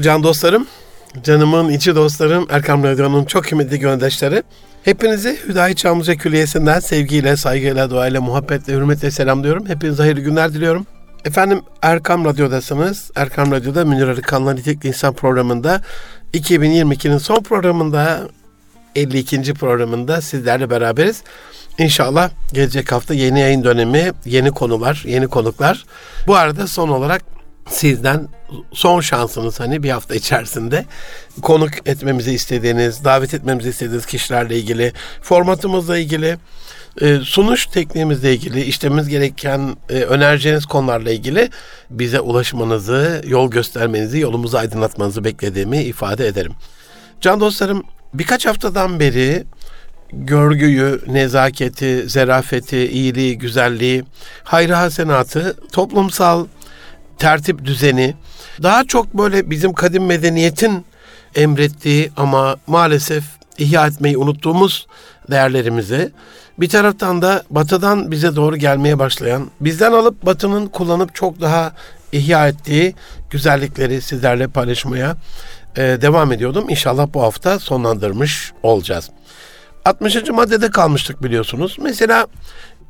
[0.00, 0.66] Can dostlarım,
[1.22, 4.42] canımın içi dostlarım, Erkam Radyo'nun çok kıymetli göndeşleri.
[4.82, 9.66] Hepinizi Hüdayi Çamlıca Külliyesi'nden sevgiyle, saygıyla, duayla, muhabbetle, hürmetle selamlıyorum.
[9.68, 10.86] Hepinize hayırlı günler diliyorum.
[11.24, 13.10] Efendim Erkam Radyo'dasınız.
[13.14, 15.80] Erkam Radyo'da Münir Arıkan'la Nitekli İnsan programında
[16.34, 18.20] 2022'nin son programında
[18.94, 19.54] 52.
[19.54, 21.22] programında sizlerle beraberiz.
[21.78, 25.84] İnşallah gelecek hafta yeni yayın dönemi, yeni konular, yeni konuklar.
[26.26, 27.35] Bu arada son olarak
[27.68, 28.28] sizden
[28.72, 30.84] son şansınız hani bir hafta içerisinde
[31.42, 34.92] konuk etmemizi istediğiniz, davet etmemizi istediğiniz kişilerle ilgili,
[35.22, 36.38] formatımızla ilgili,
[37.00, 41.50] e, sunuş tekniğimizle ilgili, işlememiz gereken e, önereceğiniz konularla ilgili
[41.90, 46.52] bize ulaşmanızı, yol göstermenizi, yolumuzu aydınlatmanızı beklediğimi ifade ederim.
[47.20, 47.82] Can dostlarım
[48.14, 49.44] birkaç haftadan beri
[50.12, 54.04] görgüyü, nezaketi, zerafeti, iyiliği, güzelliği,
[54.44, 56.46] hayrı hasenatı, toplumsal
[57.18, 58.14] tertip düzeni,
[58.62, 60.84] daha çok böyle bizim kadim medeniyetin
[61.34, 63.24] emrettiği ama maalesef
[63.58, 64.86] ihya etmeyi unuttuğumuz
[65.30, 66.12] değerlerimizi
[66.58, 71.72] bir taraftan da batıdan bize doğru gelmeye başlayan, bizden alıp batının kullanıp çok daha
[72.12, 72.94] ihya ettiği
[73.30, 75.16] güzellikleri sizlerle paylaşmaya
[75.76, 76.64] e, devam ediyordum.
[76.68, 79.10] İnşallah bu hafta sonlandırmış olacağız.
[79.84, 80.30] 60.
[80.30, 81.76] maddede kalmıştık biliyorsunuz.
[81.82, 82.26] Mesela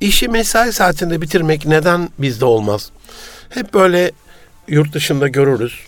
[0.00, 2.90] işi mesai saatinde bitirmek neden bizde olmaz?
[3.48, 4.12] Hep böyle
[4.68, 5.80] yurt dışında görürüz.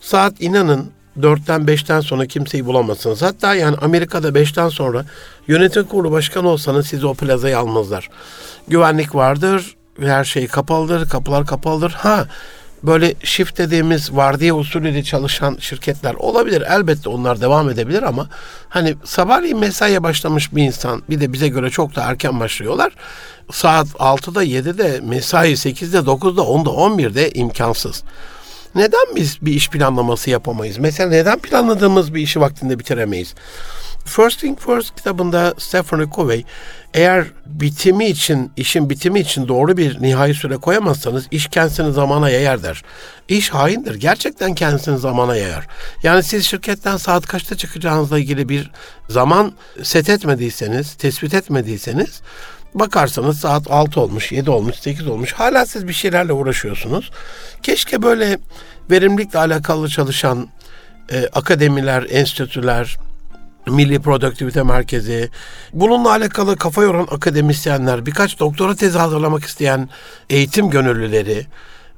[0.00, 3.22] Saat inanın 4'ten 5'ten sonra kimseyi bulamazsınız.
[3.22, 5.04] Hatta yani Amerika'da 5'ten sonra
[5.48, 8.08] yönetim kurulu başkanı olsanız sizi o plazaya almazlar.
[8.68, 11.90] Güvenlik vardır, her şey kapalıdır, kapılar kapalıdır.
[11.90, 12.26] Ha
[12.82, 16.62] böyle shift dediğimiz vardiya usulüyle çalışan şirketler olabilir.
[16.70, 18.28] Elbette onlar devam edebilir ama
[18.68, 22.92] hani sabahleyin mesaiye başlamış bir insan bir de bize göre çok da erken başlıyorlar.
[23.52, 28.02] Saat 6'da 7'de mesai 8'de 9'da 10'da 11'de imkansız.
[28.74, 30.78] Neden biz bir iş planlaması yapamayız?
[30.78, 33.34] Mesela neden planladığımız bir işi vaktinde bitiremeyiz?
[34.04, 36.44] First Thing First kitabında Stephen Covey
[36.94, 42.62] eğer bitimi için, işin bitimi için doğru bir nihai süre koyamazsanız iş kendisini zamana yayar
[42.62, 42.82] der.
[43.28, 43.94] İş haindir.
[43.94, 45.66] Gerçekten kendisini zamana yayar.
[46.02, 48.70] Yani siz şirketten saat kaçta çıkacağınızla ilgili bir
[49.08, 49.52] zaman
[49.82, 52.20] set etmediyseniz, tespit etmediyseniz
[52.74, 55.32] bakarsanız saat 6 olmuş, 7 olmuş, 8 olmuş.
[55.32, 57.10] Hala siz bir şeylerle uğraşıyorsunuz.
[57.62, 58.38] Keşke böyle
[58.90, 60.48] verimlilikle alakalı çalışan
[61.12, 62.98] e, akademiler, enstitüler,
[63.66, 65.30] Milli Produktivite Merkezi,
[65.72, 69.88] bununla alakalı kafa yoran akademisyenler, birkaç doktora tezi hazırlamak isteyen
[70.30, 71.46] eğitim gönüllüleri,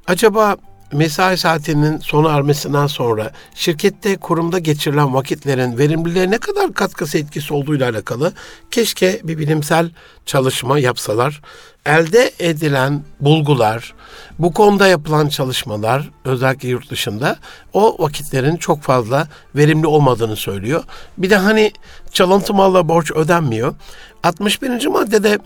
[0.07, 0.57] acaba
[0.93, 7.89] mesai saatinin sona ermesinden sonra şirkette kurumda geçirilen vakitlerin verimliliğe ne kadar katkısı etkisi olduğuyla
[7.89, 8.33] alakalı
[8.71, 9.89] keşke bir bilimsel
[10.25, 11.41] çalışma yapsalar.
[11.85, 13.93] Elde edilen bulgular,
[14.39, 17.37] bu konuda yapılan çalışmalar özellikle yurt dışında
[17.73, 20.83] o vakitlerin çok fazla verimli olmadığını söylüyor.
[21.17, 21.71] Bir de hani
[22.11, 23.75] çalıntı malla borç ödenmiyor.
[24.23, 24.87] 61.
[24.87, 25.39] maddede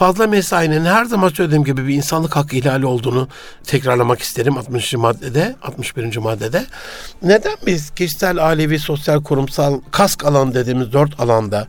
[0.00, 3.28] fazla mesainin her zaman söylediğim gibi bir insanlık hakkı ihlali olduğunu
[3.64, 4.94] tekrarlamak isterim 60.
[4.94, 6.16] maddede, 61.
[6.16, 6.66] maddede.
[7.22, 11.68] Neden biz kişisel, ailevi, sosyal, kurumsal, kask alan dediğimiz dört alanda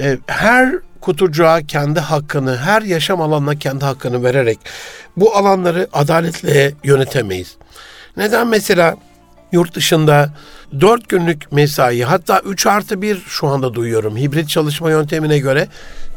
[0.00, 4.58] e, her kutucuğa kendi hakkını, her yaşam alanına kendi hakkını vererek
[5.16, 7.56] bu alanları adaletle yönetemeyiz.
[8.16, 8.96] Neden mesela
[9.52, 10.30] yurt dışında
[10.80, 15.68] 4 günlük mesai hatta 3 artı 1 şu anda duyuyorum hibrit çalışma yöntemine göre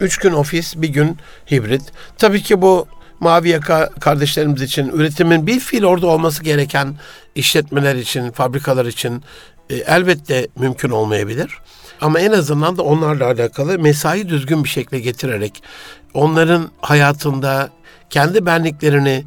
[0.01, 1.17] 3 gün ofis bir gün
[1.51, 1.81] hibrit.
[2.17, 2.87] Tabii ki bu
[3.19, 6.95] mavi yaka kardeşlerimiz için üretimin bir fiil orada olması gereken
[7.35, 9.23] işletmeler için, fabrikalar için
[9.69, 11.57] e, elbette mümkün olmayabilir.
[12.01, 15.63] Ama en azından da onlarla alakalı mesai düzgün bir şekilde getirerek
[16.13, 17.69] onların hayatında
[18.09, 19.25] kendi benliklerini,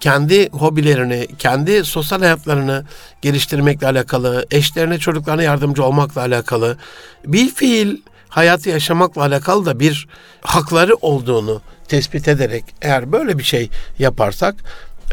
[0.00, 2.84] kendi hobilerini, kendi sosyal hayatlarını
[3.22, 6.78] geliştirmekle alakalı, eşlerine, çocuklarına yardımcı olmakla alakalı,
[7.24, 7.96] bir fiil
[8.32, 10.08] hayatı yaşamakla alakalı da bir
[10.40, 14.54] hakları olduğunu tespit ederek eğer böyle bir şey yaparsak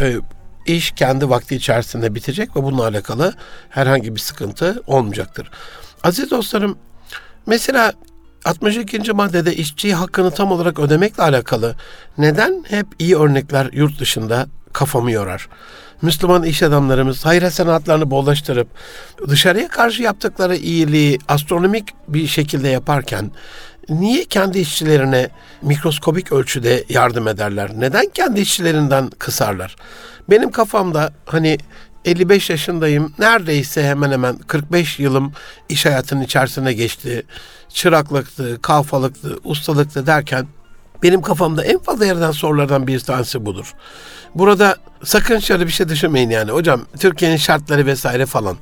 [0.01, 0.15] e,
[0.65, 3.33] iş kendi vakti içerisinde bitecek ve bununla alakalı
[3.69, 5.51] herhangi bir sıkıntı olmayacaktır.
[6.03, 6.77] Aziz dostlarım
[7.45, 7.93] mesela
[8.45, 9.13] 62.
[9.13, 11.75] maddede işçi hakkını tam olarak ödemekle alakalı
[12.17, 15.49] neden hep iyi örnekler yurt dışında kafamı yorar?
[16.01, 18.67] Müslüman iş adamlarımız hayır sanatlarını bollaştırıp
[19.27, 23.31] dışarıya karşı yaptıkları iyiliği astronomik bir şekilde yaparken
[23.89, 25.29] niye kendi işçilerine
[25.61, 27.71] mikroskobik ölçüde yardım ederler?
[27.77, 29.75] Neden kendi işçilerinden kısarlar?
[30.29, 31.57] Benim kafamda hani
[32.05, 33.13] 55 yaşındayım.
[33.19, 35.33] Neredeyse hemen hemen 45 yılım
[35.69, 37.23] iş hayatının içerisine geçti.
[37.69, 40.47] Çıraklıktı, kalfalıktı, ustalıktı derken
[41.03, 43.73] benim kafamda en fazla yerden sorulardan bir tanesi budur.
[44.35, 46.51] Burada sakın şöyle bir şey düşünmeyin yani.
[46.51, 48.57] Hocam Türkiye'nin şartları vesaire falan.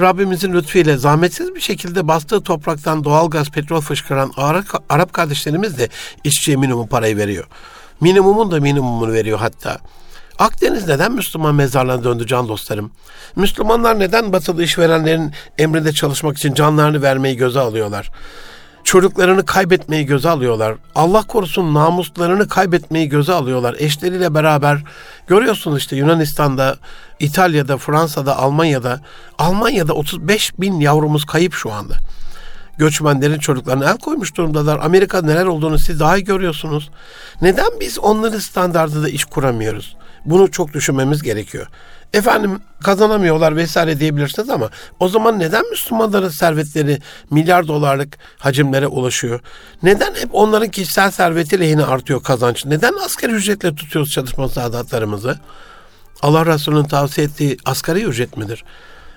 [0.00, 4.32] Rabbimizin lütfuyla zahmetsiz bir şekilde bastığı topraktan doğal gaz, petrol fışkıran
[4.88, 5.88] Arap kardeşlerimiz de
[6.24, 7.46] işçiye minimum parayı veriyor.
[8.00, 9.78] Minimumun da minimumunu veriyor hatta.
[10.38, 12.90] Akdeniz neden Müslüman mezarlarına döndü can dostlarım?
[13.36, 18.10] Müslümanlar neden batılı işverenlerin emrinde çalışmak için canlarını vermeyi göze alıyorlar?
[18.84, 20.74] Çocuklarını kaybetmeyi göze alıyorlar.
[20.94, 23.76] Allah korusun namuslarını kaybetmeyi göze alıyorlar.
[23.78, 24.84] Eşleriyle beraber
[25.26, 26.76] görüyorsunuz işte Yunanistan'da,
[27.20, 29.00] İtalya'da, Fransa'da, Almanya'da.
[29.38, 31.94] Almanya'da 35 bin yavrumuz kayıp şu anda
[32.80, 34.78] göçmenlerin çocuklarına el koymuş durumdalar.
[34.78, 36.90] Amerika neler olduğunu siz daha iyi görüyorsunuz.
[37.42, 39.96] Neden biz onların standartında iş kuramıyoruz?
[40.24, 41.66] Bunu çok düşünmemiz gerekiyor.
[42.14, 44.70] Efendim kazanamıyorlar vesaire diyebilirsiniz ama
[45.00, 46.98] o zaman neden Müslümanların servetleri
[47.30, 49.40] milyar dolarlık hacimlere ulaşıyor?
[49.82, 52.66] Neden hep onların kişisel serveti lehine artıyor kazanç?
[52.66, 55.38] Neden asgari ücretle tutuyoruz çalışma saadatlarımızı?
[56.22, 58.64] Allah Resulü'nün tavsiye ettiği asgari ücret midir?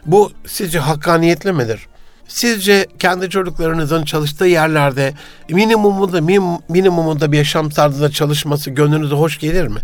[0.06, 1.88] Bu sizce hakkaniyetli midir?
[2.28, 5.14] Sizce kendi çocuklarınızın çalıştığı yerlerde
[5.50, 6.22] minimumunda
[6.70, 9.80] minimumunda bir yaşam tarzında çalışması gönlünüze hoş gelir mi?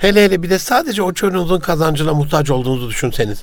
[0.00, 3.42] Hele hele bir de sadece o çocuğunuzun kazancına muhtaç olduğunuzu düşünseniz.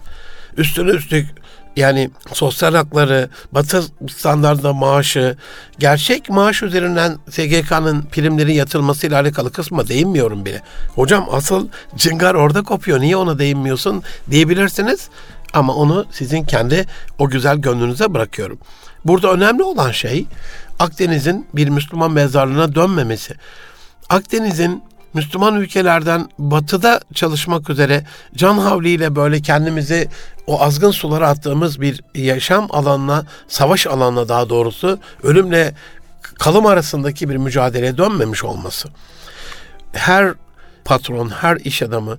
[0.58, 1.28] Üstüne üstlük
[1.76, 5.38] yani sosyal hakları, batı standartında maaşı,
[5.80, 10.62] gerçek maaş üzerinden SGK'nın primlerin yatırılmasıyla alakalı kısma değinmiyorum bile.
[10.96, 13.00] Hocam asıl cıngar orada kopuyor.
[13.00, 15.10] Niye ona değinmiyorsun diyebilirsiniz.
[15.54, 16.86] Ama onu sizin kendi
[17.20, 18.60] o güzel gönlünüze bırakıyorum.
[19.06, 20.26] Burada önemli olan şey
[20.80, 23.36] Akdeniz'in bir Müslüman mezarlığına dönmemesi.
[24.10, 24.84] Akdeniz'in
[25.14, 28.04] Müslüman ülkelerden batıda çalışmak üzere
[28.36, 30.10] can havliyle böyle kendimizi
[30.48, 35.74] o azgın sulara attığımız bir yaşam alanına, savaş alanına daha doğrusu ölümle
[36.40, 38.90] kalım arasındaki bir mücadeleye dönmemiş olması.
[39.94, 40.34] Her
[40.86, 42.18] patron, her iş adamı,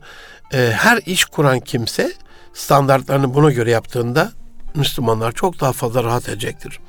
[0.53, 2.13] e, her iş kuran kimse
[2.55, 4.33] standartlarını buna göre yaptığında
[4.75, 6.81] Müslümanlar çok daha fazla rahat edecektir.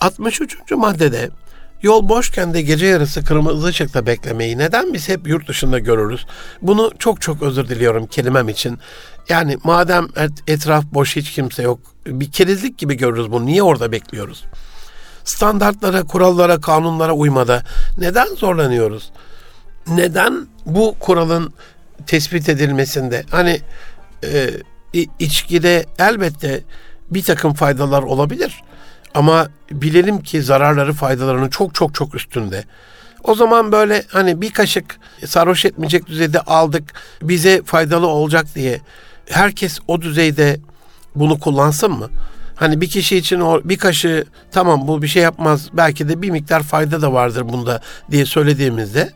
[0.00, 0.70] 63.
[0.70, 1.30] maddede
[1.82, 6.26] Yol boşken de gece yarısı kırmızı ışıkta beklemeyi neden biz hep yurt dışında görürüz?
[6.62, 8.78] Bunu çok çok özür diliyorum kelimem için.
[9.28, 10.08] Yani madem
[10.46, 13.46] etraf boş hiç kimse yok bir kerizlik gibi görürüz bunu.
[13.46, 14.44] Niye orada bekliyoruz?
[15.24, 17.62] Standartlara, kurallara, kanunlara uymada
[17.98, 19.10] neden zorlanıyoruz?
[19.88, 21.52] Neden bu kuralın
[22.06, 23.60] tespit edilmesinde hani
[24.24, 24.50] e,
[25.18, 26.60] içkide elbette
[27.10, 28.62] bir takım faydalar olabilir.
[29.14, 32.64] Ama bilelim ki zararları faydalarının çok çok çok üstünde.
[33.24, 38.80] O zaman böyle hani bir kaşık sarhoş etmeyecek düzeyde aldık bize faydalı olacak diye
[39.28, 40.60] herkes o düzeyde
[41.14, 42.08] bunu kullansın mı?
[42.54, 46.30] Hani bir kişi için o bir kaşığı tamam bu bir şey yapmaz belki de bir
[46.30, 47.80] miktar fayda da vardır bunda
[48.10, 49.12] diye söylediğimizde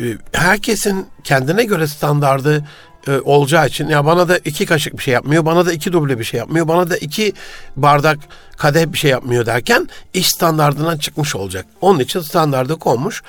[0.00, 2.64] e, herkesin kendine göre standardı
[3.06, 6.18] e, olacağı için ya bana da iki kaşık bir şey yapmıyor, bana da iki duble
[6.18, 7.32] bir şey yapmıyor, bana da iki
[7.76, 8.18] bardak
[8.56, 11.66] kadeh bir şey yapmıyor derken iş standardından çıkmış olacak.
[11.80, 13.22] Onun için standardı konmuş.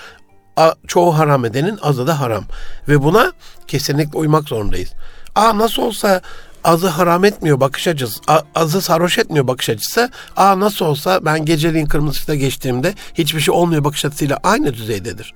[0.88, 2.44] Çoğu haram edenin azı da haram.
[2.88, 3.33] Ve buna
[3.68, 4.89] kesinlikle uymak zorundayız.
[5.36, 6.21] Aa nasıl olsa
[6.63, 8.19] azı haram etmiyor bakış açısı,
[8.56, 10.10] azı sarhoş etmiyor bakış açısı.
[10.38, 15.33] Aa nasıl olsa ben geceliğin kırmızı geçtiğimde hiçbir şey olmuyor bakış açısıyla aynı düzeydedir.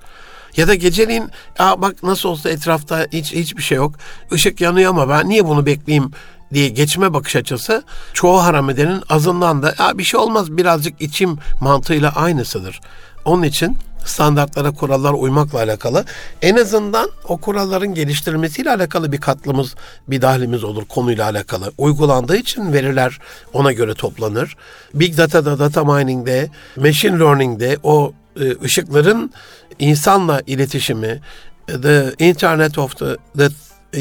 [0.56, 3.94] Ya da geceliğin Aa, bak nasıl olsa etrafta hiç hiçbir şey yok.
[4.32, 6.10] Işık yanıyor ama ben niye bunu bekleyeyim
[6.54, 11.38] diye geçme bakış açısı çoğu haram edenin azından da ya bir şey olmaz birazcık içim
[11.60, 12.80] mantığıyla aynısıdır.
[13.24, 16.04] Onun için standartlara, kurallara uymakla alakalı
[16.42, 19.74] en azından o kuralların geliştirilmesiyle alakalı bir katlımız,
[20.08, 21.72] bir dahlimiz olur konuyla alakalı.
[21.78, 23.18] Uygulandığı için veriler
[23.52, 24.56] ona göre toplanır.
[24.94, 28.12] Big Data'da, data mining'de, machine learning'de o
[28.62, 29.30] ışıkların
[29.78, 31.20] insanla iletişimi,
[31.66, 33.48] the internet of the, the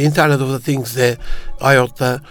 [0.03, 1.17] internet of the things'de,
[1.61, 2.21] IoT'da,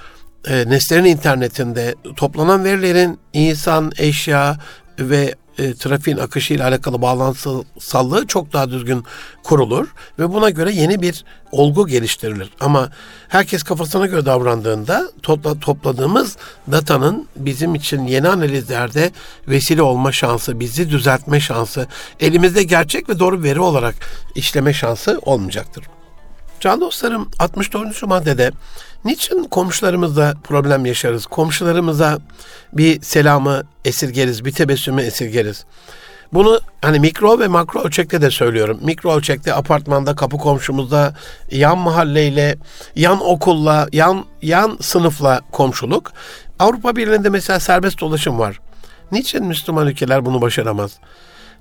[0.47, 4.57] e, nesnelerin internetinde toplanan verilerin insan, eşya
[4.99, 9.05] ve e, trafiğin akışıyla alakalı bağlantısallığı çok daha düzgün
[9.43, 12.51] kurulur ve buna göre yeni bir olgu geliştirilir.
[12.61, 12.91] Ama
[13.29, 16.37] herkes kafasına göre davrandığında topla, topladığımız
[16.71, 19.11] datanın bizim için yeni analizlerde
[19.49, 21.87] vesile olma şansı, bizi düzeltme şansı,
[22.21, 23.95] elimizde gerçek ve doğru veri olarak
[24.35, 25.85] işleme şansı olmayacaktır.
[26.63, 28.03] Can dostlarım 64.
[28.03, 28.51] maddede
[29.05, 31.27] niçin komşularımızla problem yaşarız?
[31.27, 32.19] Komşularımıza
[32.73, 35.65] bir selamı esirgeriz, bir tebessümü esirgeriz.
[36.33, 38.79] Bunu hani mikro ve makro ölçekte de söylüyorum.
[38.83, 41.15] Mikro ölçekte apartmanda, kapı komşumuzda,
[41.51, 42.59] yan mahalleyle,
[42.97, 46.13] yan okulla, yan yan sınıfla komşuluk.
[46.59, 48.61] Avrupa Birliği'nde mesela serbest dolaşım var.
[49.13, 50.93] Niçin Müslüman ülkeler bunu başaramaz?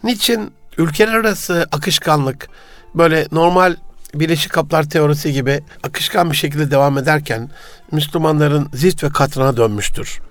[0.03, 2.49] Niçin ülkeler arası akışkanlık
[2.95, 3.75] böyle normal
[4.13, 7.49] Birleşik Kaplar teorisi gibi akışkan bir şekilde devam ederken
[7.91, 10.21] Müslümanların zift ve katrına dönmüştür.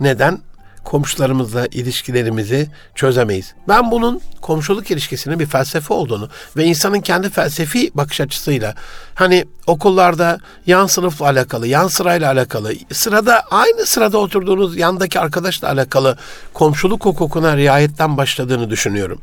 [0.00, 0.38] neden
[0.84, 3.54] komşularımızla ilişkilerimizi çözemeyiz.
[3.68, 8.74] Ben bunun komşuluk ilişkisinin bir felsefe olduğunu ve insanın kendi felsefi bakış açısıyla
[9.14, 16.18] hani okullarda yan sınıfla alakalı, yan sırayla alakalı, sırada aynı sırada oturduğunuz yandaki arkadaşla alakalı
[16.54, 19.20] komşuluk hukukuna riayetten başladığını düşünüyorum.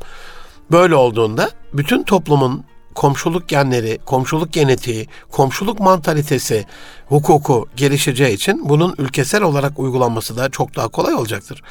[0.70, 6.66] Böyle olduğunda bütün toplumun komşuluk genleri, komşuluk genetiği, komşuluk mantalitesi,
[7.06, 11.62] hukuku gelişeceği için bunun ülkesel olarak uygulanması da çok daha kolay olacaktır.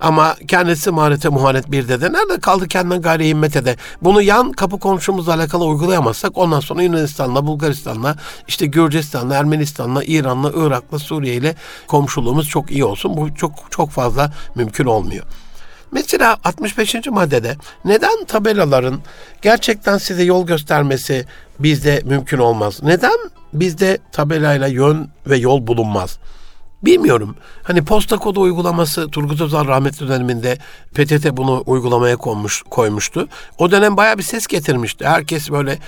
[0.00, 4.78] Ama kendisi muharete muhanet bir de nerede kaldı kendinden gayri himmete de bunu yan kapı
[4.78, 8.16] komşumuzla alakalı uygulayamazsak ondan sonra Yunanistan'la, Bulgaristan'la,
[8.48, 11.54] işte Gürcistan'la, Ermenistan'la, İran'la, Irak'la, Suriye ile
[11.86, 13.16] komşuluğumuz çok iyi olsun.
[13.16, 15.24] Bu çok çok fazla mümkün olmuyor.
[15.92, 17.06] Mesela 65.
[17.06, 19.00] maddede neden tabelaların
[19.42, 21.26] gerçekten size yol göstermesi
[21.58, 22.82] bizde mümkün olmaz?
[22.82, 23.18] Neden
[23.52, 26.18] bizde tabelayla yön ve yol bulunmaz?
[26.82, 27.36] Bilmiyorum.
[27.62, 30.58] Hani posta kodu uygulaması Turgut Özal rahmetli döneminde
[30.94, 33.28] PTT bunu uygulamaya konmuş, koymuştu.
[33.58, 35.06] O dönem baya bir ses getirmişti.
[35.06, 35.78] Herkes böyle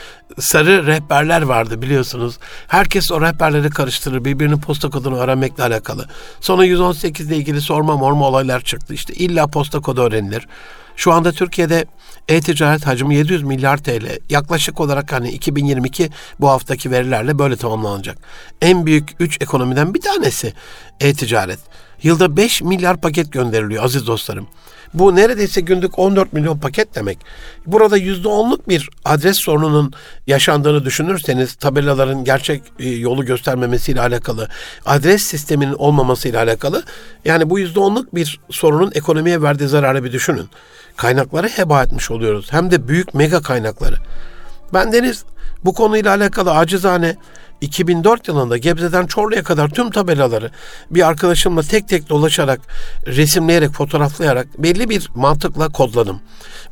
[0.40, 2.38] sarı rehberler vardı biliyorsunuz.
[2.68, 4.24] Herkes o rehberleri karıştırır.
[4.24, 6.08] Birbirinin posta kodunu öğrenmekle alakalı.
[6.40, 8.94] Sonra 118 ile ilgili sorma morma olaylar çıktı.
[8.94, 10.46] İşte illa posta kodu öğrenilir.
[10.96, 11.84] Şu anda Türkiye'de
[12.28, 14.18] e-ticaret hacmi 700 milyar TL.
[14.30, 18.18] Yaklaşık olarak hani 2022 bu haftaki verilerle böyle tamamlanacak.
[18.60, 20.52] En büyük 3 ekonomiden bir tanesi
[21.00, 21.58] e-ticaret.
[22.02, 24.46] Yılda 5 milyar paket gönderiliyor aziz dostlarım.
[24.94, 27.18] Bu neredeyse günlük 14 milyon paket demek.
[27.66, 29.92] Burada %10'luk bir adres sorununun
[30.26, 34.48] yaşandığını düşünürseniz tabelaların gerçek e, yolu göstermemesiyle alakalı,
[34.86, 36.82] adres sisteminin olmamasıyla alakalı
[37.24, 40.48] yani bu %10'luk bir sorunun ekonomiye verdiği zararı bir düşünün
[40.96, 42.52] kaynakları heba etmiş oluyoruz.
[42.52, 43.96] Hem de büyük mega kaynakları.
[44.74, 45.24] Ben Deniz
[45.64, 47.16] bu konuyla alakalı acizane
[47.60, 50.50] 2004 yılında Gebze'den Çorlu'ya kadar tüm tabelaları
[50.90, 52.60] bir arkadaşımla tek tek dolaşarak,
[53.06, 56.20] resimleyerek, fotoğraflayarak belli bir mantıkla kodladım.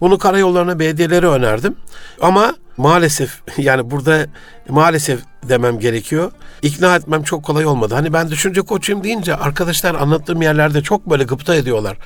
[0.01, 1.77] Bunu karayollarına belediyelere önerdim.
[2.21, 4.27] Ama maalesef yani burada
[4.69, 6.33] maalesef demem gerekiyor.
[6.63, 7.95] İkna etmem çok kolay olmadı.
[7.95, 11.97] Hani ben düşünce koçuyum deyince arkadaşlar anlattığım yerlerde çok böyle gıpta ediyorlar.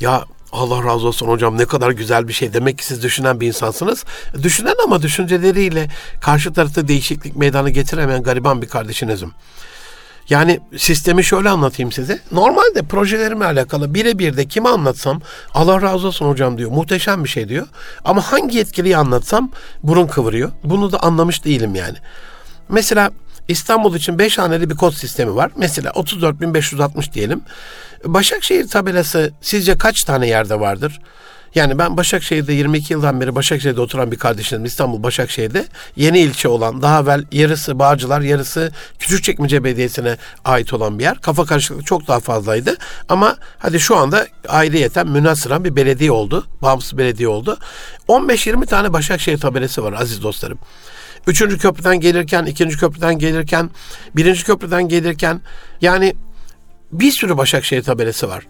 [0.00, 2.52] Ya Allah razı olsun hocam ne kadar güzel bir şey.
[2.52, 4.04] Demek ki siz düşünen bir insansınız.
[4.42, 5.88] Düşünen ama düşünceleriyle
[6.20, 9.32] karşı tarafta değişiklik meydana getiremeyen gariban bir kardeşinizim.
[10.28, 12.18] Yani sistemi şöyle anlatayım size.
[12.32, 15.20] Normalde projelerimle alakalı birebir de kime anlatsam
[15.54, 16.70] Allah razı olsun hocam diyor.
[16.70, 17.66] Muhteşem bir şey diyor.
[18.04, 19.50] Ama hangi yetkiliyi anlatsam
[19.82, 20.52] burun kıvırıyor.
[20.64, 21.96] Bunu da anlamış değilim yani.
[22.68, 23.10] Mesela
[23.48, 25.50] İstanbul için 5 haneli bir kod sistemi var.
[25.56, 27.40] Mesela 34.560 diyelim.
[28.04, 31.00] Başakşehir tabelası sizce kaç tane yerde vardır?
[31.56, 36.82] Yani ben Başakşehir'de 22 yıldan beri Başakşehir'de oturan bir kardeşim İstanbul Başakşehir'de yeni ilçe olan
[36.82, 41.18] daha evvel yarısı Bağcılar yarısı Küçükçekmece Belediyesi'ne ait olan bir yer.
[41.18, 42.76] Kafa karışıklığı çok daha fazlaydı.
[43.08, 46.46] Ama hadi şu anda ayrıyeten münasıran bir belediye oldu.
[46.62, 47.58] Bağımsız belediye oldu.
[48.08, 50.58] 15-20 tane Başakşehir tabelası var aziz dostlarım.
[51.26, 53.70] Üçüncü köprüden gelirken, ikinci köprüden gelirken,
[54.16, 55.40] birinci köprüden gelirken
[55.80, 56.14] yani
[56.92, 58.46] bir sürü Başakşehir tabelası var.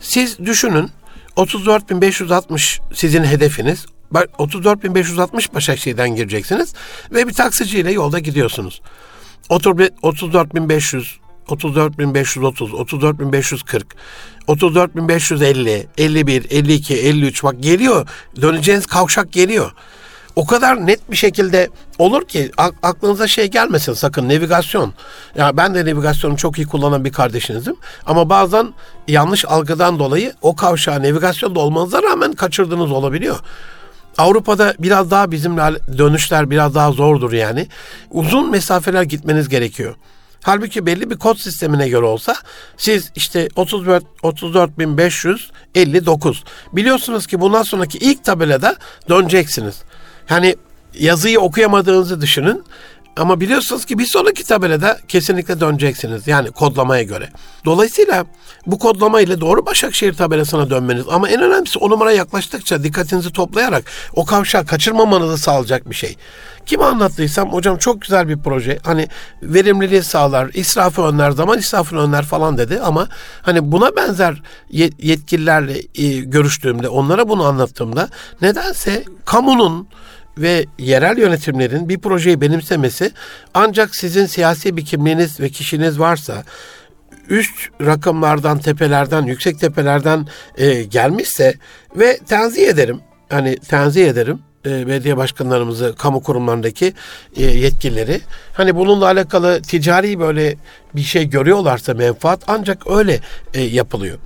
[0.00, 0.90] Siz düşünün
[1.36, 3.86] 34.560 sizin hedefiniz.
[4.12, 6.74] 34.560 Başakşehir'den gireceksiniz
[7.10, 8.82] ve bir taksiciyle yolda gidiyorsunuz.
[9.50, 13.82] 34.500 34.530, 34.540,
[14.48, 18.08] 34.550, 51, 52, 53 bak geliyor.
[18.40, 19.72] Döneceğiniz kavşak geliyor
[20.36, 21.68] o kadar net bir şekilde
[21.98, 22.50] olur ki
[22.82, 24.92] aklınıza şey gelmesin sakın navigasyon.
[25.36, 28.74] Ya ben de navigasyonu çok iyi kullanan bir kardeşinizim ama bazen
[29.08, 33.38] yanlış algıdan dolayı o kavşağı navigasyonda olmanıza rağmen kaçırdığınız olabiliyor.
[34.18, 37.68] Avrupa'da biraz daha bizimle dönüşler biraz daha zordur yani.
[38.10, 39.94] Uzun mesafeler gitmeniz gerekiyor.
[40.42, 42.36] Halbuki belli bir kod sistemine göre olsa
[42.76, 46.36] siz işte 34 34.559
[46.72, 48.76] biliyorsunuz ki bundan sonraki ilk tabelada
[49.08, 49.82] döneceksiniz.
[50.30, 50.56] Hani
[50.94, 52.64] yazıyı okuyamadığınızı düşünün.
[53.16, 56.26] Ama biliyorsunuz ki bir sonraki tabelada kesinlikle döneceksiniz.
[56.26, 57.28] Yani kodlamaya göre.
[57.64, 58.24] Dolayısıyla
[58.66, 63.84] bu kodlama ile doğru Başakşehir tabelasına dönmeniz ama en önemlisi o numara yaklaştıkça dikkatinizi toplayarak
[64.14, 66.16] o kavşağı kaçırmamanızı sağlayacak bir şey.
[66.66, 68.78] Kime anlattıysam hocam çok güzel bir proje.
[68.84, 69.08] Hani
[69.42, 73.08] verimliliği sağlar, israfı önler, zaman israfını önler falan dedi ama
[73.42, 74.42] hani buna benzer
[74.98, 78.08] yetkililerle e, görüştüğümde, onlara bunu anlattığımda
[78.42, 79.88] nedense kamunun
[80.40, 83.12] ve yerel yönetimlerin bir projeyi benimsemesi
[83.54, 86.44] ancak sizin siyasi bir kimliğiniz ve kişiniz varsa
[87.28, 91.54] üst rakamlardan, tepelerden, yüksek tepelerden e, gelmişse
[91.96, 93.00] ve tenzih ederim.
[93.28, 94.40] Hani tenzih ederim.
[94.66, 96.92] e, belediye başkanlarımızı, kamu kurumlarındaki
[97.36, 98.20] e, yetkilileri.
[98.54, 100.56] Hani bununla alakalı ticari böyle
[100.94, 103.20] bir şey görüyorlarsa menfaat ancak öyle
[103.54, 104.18] e, yapılıyor.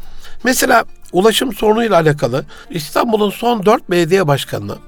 [0.45, 4.79] Mesela ulaşım sorunuyla alakalı İstanbul'un son 4 belediye başkanına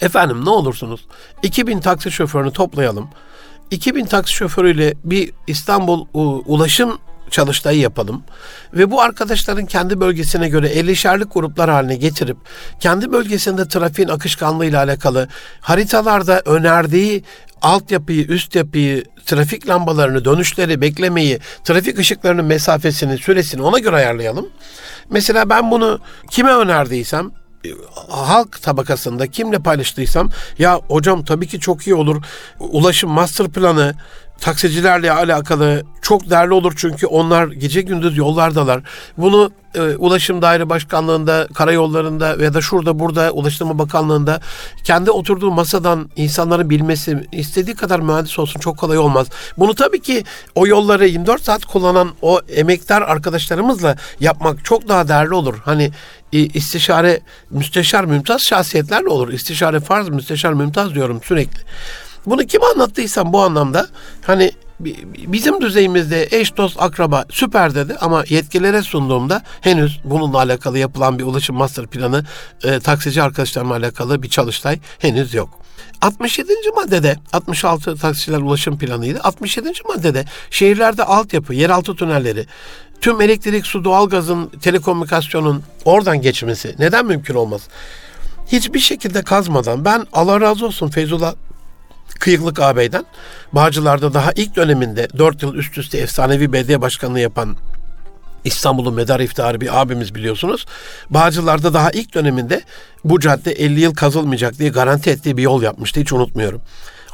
[0.00, 1.06] efendim ne olursunuz
[1.42, 3.08] 2000 taksi şoförünü toplayalım.
[3.70, 6.06] 2000 taksi şoförüyle bir İstanbul
[6.46, 6.98] ulaşım
[7.30, 8.22] çalıştayı yapalım
[8.74, 12.36] ve bu arkadaşların kendi bölgesine göre 50'şerlik gruplar haline getirip
[12.80, 15.28] kendi bölgesinde trafiğin akışkanlığıyla alakalı
[15.60, 17.24] haritalarda önerdiği
[17.62, 24.48] altyapıyı, üst yapıyı, trafik lambalarını, dönüşleri, beklemeyi, trafik ışıklarının mesafesini, süresini ona göre ayarlayalım.
[25.10, 25.98] Mesela ben bunu
[26.30, 27.30] kime önerdiysem
[28.08, 32.22] halk tabakasında kimle paylaştıysam ya hocam tabii ki çok iyi olur.
[32.60, 33.94] Ulaşım master planı
[34.40, 38.80] taksicilerle alakalı çok değerli olur çünkü onlar gece gündüz yollardalar.
[39.18, 44.40] Bunu e, Ulaşım Daire Başkanlığı'nda, karayollarında veya da şurada burada Ulaştırma Bakanlığı'nda
[44.84, 49.26] kendi oturduğu masadan insanların bilmesi istediği kadar mühendis olsun çok kolay olmaz.
[49.58, 50.24] Bunu tabii ki
[50.54, 55.54] o yolları 24 saat kullanan o emektar arkadaşlarımızla yapmak çok daha değerli olur.
[55.64, 55.90] Hani
[56.32, 59.32] istişare müsteşar mümtaz şahsiyetlerle olur.
[59.32, 61.60] İstişare farz müsteşar mümtaz diyorum sürekli.
[62.26, 63.88] Bunu kim anlattıysam bu anlamda
[64.22, 64.52] hani
[65.28, 71.24] bizim düzeyimizde eş dost akraba süper dedi ama yetkililere sunduğumda henüz bununla alakalı yapılan bir
[71.24, 72.24] ulaşım master planı
[72.64, 75.48] e, taksici arkadaşlarımla alakalı bir çalıştay henüz yok.
[76.00, 76.52] 67.
[76.76, 79.20] maddede 66 taksiciler ulaşım planıydı.
[79.22, 79.72] 67.
[79.88, 82.46] maddede şehirlerde altyapı, yeraltı tünelleri,
[83.00, 87.62] tüm elektrik, su, doğalgazın, telekomünikasyonun oradan geçmesi neden mümkün olmaz?
[88.46, 91.34] Hiçbir şekilde kazmadan ben Allah razı olsun Feyzullah
[92.18, 93.04] Kıyıklık ağabeyden
[93.52, 97.56] Bağcılar'da daha ilk döneminde 4 yıl üst üste efsanevi belediye başkanlığı yapan
[98.44, 100.66] İstanbul'un medar iftiharı bir abimiz biliyorsunuz.
[101.10, 102.62] Bağcılar'da daha ilk döneminde
[103.04, 106.00] bu cadde 50 yıl kazılmayacak diye garanti ettiği bir yol yapmıştı.
[106.00, 106.62] Hiç unutmuyorum.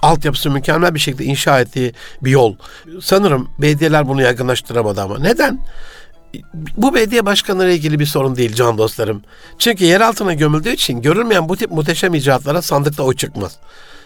[0.03, 1.93] Altyapısı mükemmel bir şekilde inşa ettiği
[2.23, 2.57] bir yol.
[3.01, 5.19] Sanırım belediyeler bunu yaygınlaştıramadı ama.
[5.19, 5.61] Neden?
[6.77, 9.23] bu belediye başkanları ilgili bir sorun değil can dostlarım.
[9.59, 13.59] Çünkü yer altına gömüldüğü için görülmeyen bu tip muhteşem icraatlara sandıkta oy çıkmaz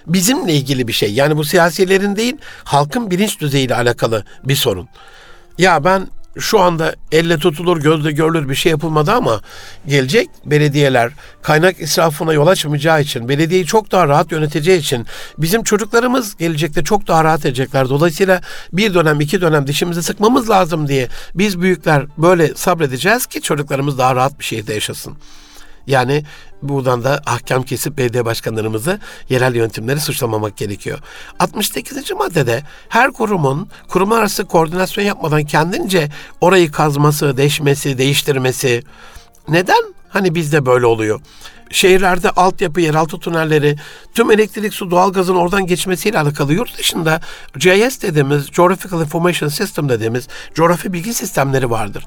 [0.07, 1.13] bizimle ilgili bir şey.
[1.13, 4.89] Yani bu siyasilerin değil halkın bilinç düzeyiyle alakalı bir sorun.
[5.59, 6.07] Ya ben
[6.39, 9.41] şu anda elle tutulur, gözle görülür bir şey yapılmadı ama
[9.87, 11.13] gelecek belediyeler
[11.43, 15.07] kaynak israfına yol açmayacağı için, belediyeyi çok daha rahat yöneteceği için
[15.39, 17.89] bizim çocuklarımız gelecekte çok daha rahat edecekler.
[17.89, 18.41] Dolayısıyla
[18.73, 24.17] bir dönem, iki dönem dişimizi sıkmamız lazım diye biz büyükler böyle sabredeceğiz ki çocuklarımız daha
[24.17, 25.17] rahat bir şehirde yaşasın.
[25.87, 26.25] Yani
[26.63, 30.99] buradan da ahkam kesip belediye başkanlarımızı yerel yöntemleri suçlamamak gerekiyor.
[31.39, 32.11] 68.
[32.11, 36.09] maddede her kurumun kurum arası koordinasyon yapmadan kendince
[36.41, 38.83] orayı kazması, deşmesi, değiştirmesi
[39.49, 39.95] neden?
[40.09, 41.21] Hani bizde böyle oluyor.
[41.71, 43.77] Şehirlerde altyapı, yeraltı tünelleri,
[44.15, 47.21] tüm elektrik, su, doğalgazın oradan geçmesiyle alakalı yurt dışında
[47.59, 52.05] GIS dediğimiz, Geographical Information System dediğimiz coğrafi bilgi sistemleri vardır.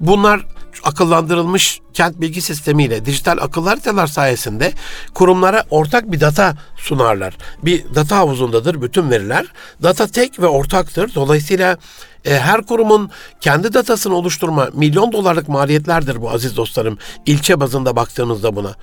[0.00, 0.46] Bunlar
[0.84, 4.72] akıllandırılmış kent bilgi sistemiyle dijital akıllı haritalar sayesinde
[5.14, 7.36] kurumlara ortak bir data sunarlar.
[7.62, 9.46] Bir data havuzundadır bütün veriler.
[9.82, 11.14] Data tek ve ortaktır.
[11.14, 11.76] Dolayısıyla
[12.24, 13.10] e, her kurumun
[13.40, 16.98] kendi datasını oluşturma milyon dolarlık maliyetlerdir bu aziz dostlarım.
[17.26, 18.74] İlçe bazında baktığımızda buna.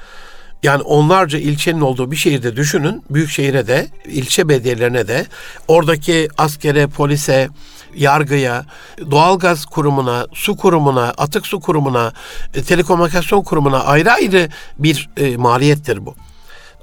[0.63, 3.03] Yani onlarca ilçenin olduğu bir şehirde düşünün.
[3.09, 5.25] Büyük şehire de, ilçe belediyelerine de,
[5.67, 7.49] oradaki askere, polise,
[7.95, 8.65] yargıya,
[9.11, 12.13] doğalgaz kurumuna, su kurumuna, atık su kurumuna,
[12.53, 14.49] e, telekomünikasyon kurumuna ayrı ayrı
[14.79, 16.15] bir e, maliyettir bu.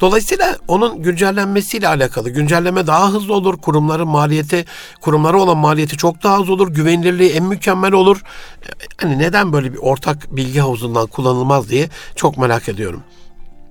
[0.01, 2.31] Dolayısıyla onun güncellenmesiyle alakalı.
[2.31, 3.59] Güncelleme daha hızlı olur.
[3.59, 4.64] Kurumların maliyeti,
[5.01, 6.69] kurumlara olan maliyeti çok daha az olur.
[6.69, 8.23] Güvenilirliği en mükemmel olur.
[8.62, 13.03] E, hani neden böyle bir ortak bilgi havuzundan kullanılmaz diye çok merak ediyorum.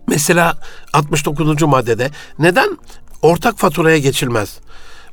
[0.09, 0.57] Mesela
[0.93, 1.61] 69.
[1.61, 2.77] maddede neden
[3.21, 4.57] ortak faturaya geçilmez?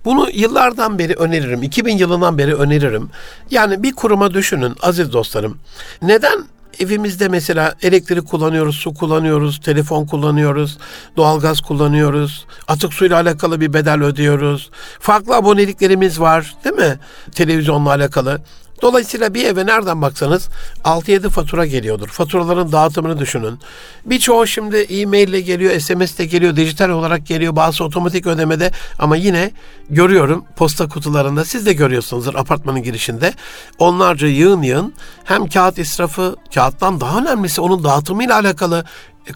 [0.04, 1.62] Bunu yıllardan beri öneririm.
[1.62, 3.10] 2000 yılından beri öneririm.
[3.50, 5.58] Yani bir kuruma düşünün aziz dostlarım.
[6.02, 6.44] Neden
[6.80, 10.78] evimizde mesela elektrik kullanıyoruz, su kullanıyoruz, telefon kullanıyoruz,
[11.16, 14.70] doğalgaz kullanıyoruz, atık suyla alakalı bir bedel ödüyoruz.
[15.00, 16.98] Farklı aboneliklerimiz var değil mi?
[17.34, 18.40] Televizyonla alakalı.
[18.82, 20.48] Dolayısıyla bir eve nereden baksanız
[20.84, 22.08] 6-7 fatura geliyordur.
[22.08, 23.58] Faturaların dağıtımını düşünün.
[24.04, 27.56] Birçoğu şimdi e-mail ile geliyor, SMS de geliyor, dijital olarak geliyor.
[27.56, 29.50] Bazı otomatik ödemede ama yine
[29.90, 33.34] görüyorum posta kutularında siz de görüyorsunuzdur apartmanın girişinde.
[33.78, 38.84] Onlarca yığın yığın hem kağıt israfı, kağıttan daha önemlisi onun dağıtımıyla alakalı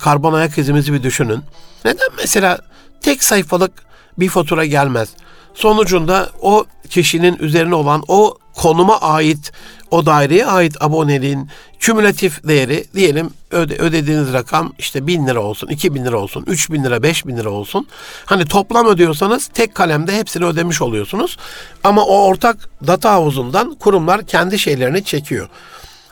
[0.00, 1.42] karbon ayak izimizi bir düşünün.
[1.84, 2.58] Neden mesela
[3.00, 3.72] tek sayfalık
[4.18, 5.08] bir fatura gelmez?
[5.54, 9.52] Sonucunda o kişinin üzerine olan o konuma ait
[9.90, 16.04] o daireye ait aboneliğin kümülatif değeri diyelim öde, ödediğiniz rakam işte 1000 lira olsun, 2000
[16.04, 17.86] lira olsun, 3000 lira, 5000 lira olsun.
[18.24, 21.36] Hani toplam ödüyorsanız tek kalemde hepsini ödemiş oluyorsunuz.
[21.84, 25.48] Ama o ortak data havuzundan kurumlar kendi şeylerini çekiyor.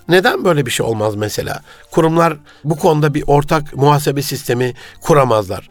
[0.08, 1.60] Neden böyle bir şey olmaz mesela?
[1.90, 5.70] Kurumlar bu konuda bir ortak muhasebe sistemi kuramazlar.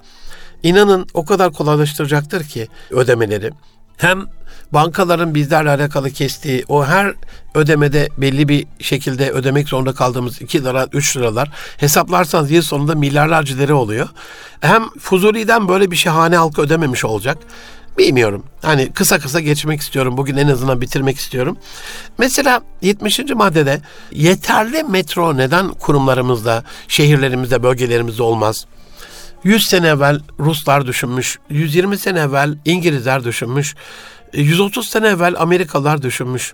[0.64, 3.52] İnanın o kadar kolaylaştıracaktır ki ödemeleri.
[3.98, 4.37] Hem
[4.74, 7.14] bankaların bizlerle alakalı kestiği o her
[7.56, 13.58] ödemede belli bir şekilde ödemek zorunda kaldığımız 2 lira 3 liralar hesaplarsanız yıl sonunda milyarlarca
[13.58, 14.10] lira oluyor.
[14.62, 17.38] Hem Fuzuli'den böyle bir şey hane halkı ödememiş olacak.
[17.98, 18.44] Bilmiyorum.
[18.62, 20.18] Hani kısa kısa geçmek istiyorum.
[20.18, 21.58] Bugün en azından bitirmek istiyorum.
[22.18, 23.20] Mesela 70.
[23.20, 28.66] maddede yeterli metro neden kurumlarımızda, şehirlerimizde, bölgelerimizde olmaz?
[29.44, 33.76] 100 sene evvel Ruslar düşünmüş, 120 sene evvel İngilizler düşünmüş,
[34.34, 36.54] 130 sene evvel Amerikalılar düşünmüş.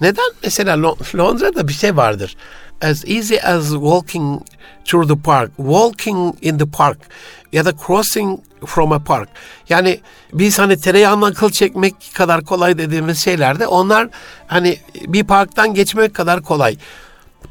[0.00, 0.30] Neden?
[0.42, 2.36] Mesela Londra'da bir şey vardır.
[2.82, 4.42] As easy as walking
[4.84, 6.98] through the park, walking in the park
[7.52, 9.28] ya da crossing from a park.
[9.68, 10.00] Yani
[10.32, 14.08] biz hani tereyağından kıl çekmek kadar kolay dediğimiz şeylerde onlar
[14.46, 16.76] hani bir parktan geçmek kadar kolay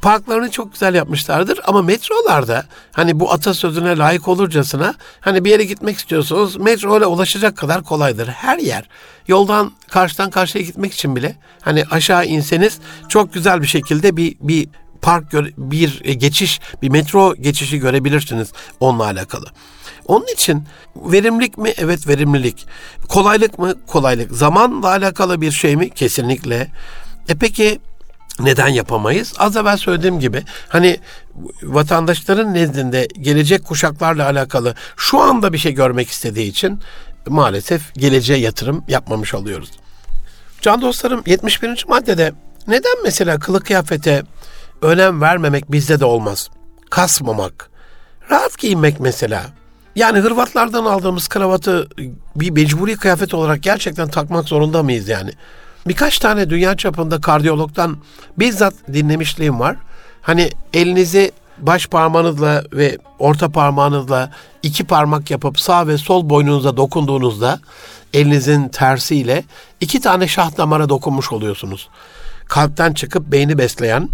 [0.04, 5.98] parklarını çok güzel yapmışlardır ama metrolarda hani bu atasözüne layık olurcasına hani bir yere gitmek
[5.98, 8.28] istiyorsanız metro ile ulaşacak kadar kolaydır.
[8.28, 8.88] Her yer
[9.28, 14.68] yoldan karşıdan karşıya gitmek için bile hani aşağı inseniz çok güzel bir şekilde bir bir
[15.02, 19.46] park bir geçiş bir metro geçişi görebilirsiniz onunla alakalı.
[20.06, 20.64] Onun için
[20.96, 21.72] verimlilik mi?
[21.76, 22.66] Evet verimlilik.
[23.08, 23.74] Kolaylık mı?
[23.86, 24.32] Kolaylık.
[24.32, 25.90] Zamanla alakalı bir şey mi?
[25.90, 26.70] Kesinlikle.
[27.28, 27.80] E peki
[28.40, 29.34] neden yapamayız?
[29.38, 31.00] Az evvel söylediğim gibi hani
[31.62, 36.80] vatandaşların nezdinde gelecek kuşaklarla alakalı şu anda bir şey görmek istediği için
[37.26, 39.70] maalesef geleceğe yatırım yapmamış oluyoruz.
[40.60, 41.84] Can dostlarım 71.
[41.88, 42.32] maddede
[42.68, 44.22] neden mesela kılık kıyafete
[44.82, 46.50] önem vermemek bizde de olmaz?
[46.90, 47.70] Kasmamak,
[48.30, 49.46] rahat giyinmek mesela.
[49.96, 51.88] Yani Hırvatlardan aldığımız kravatı
[52.36, 55.30] bir mecburi kıyafet olarak gerçekten takmak zorunda mıyız yani?
[55.86, 57.96] Birkaç tane dünya çapında kardiyologdan
[58.38, 59.76] bizzat dinlemişliğim var.
[60.22, 64.30] Hani elinizi baş parmağınızla ve orta parmağınızla
[64.62, 67.60] iki parmak yapıp sağ ve sol boynunuza dokunduğunuzda
[68.12, 69.44] elinizin tersiyle
[69.80, 71.88] iki tane şah damara dokunmuş oluyorsunuz.
[72.48, 74.08] Kalpten çıkıp beyni besleyen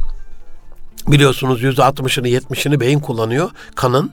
[1.08, 4.12] biliyorsunuz yüzde altmışını yetmişini beyin kullanıyor kanın.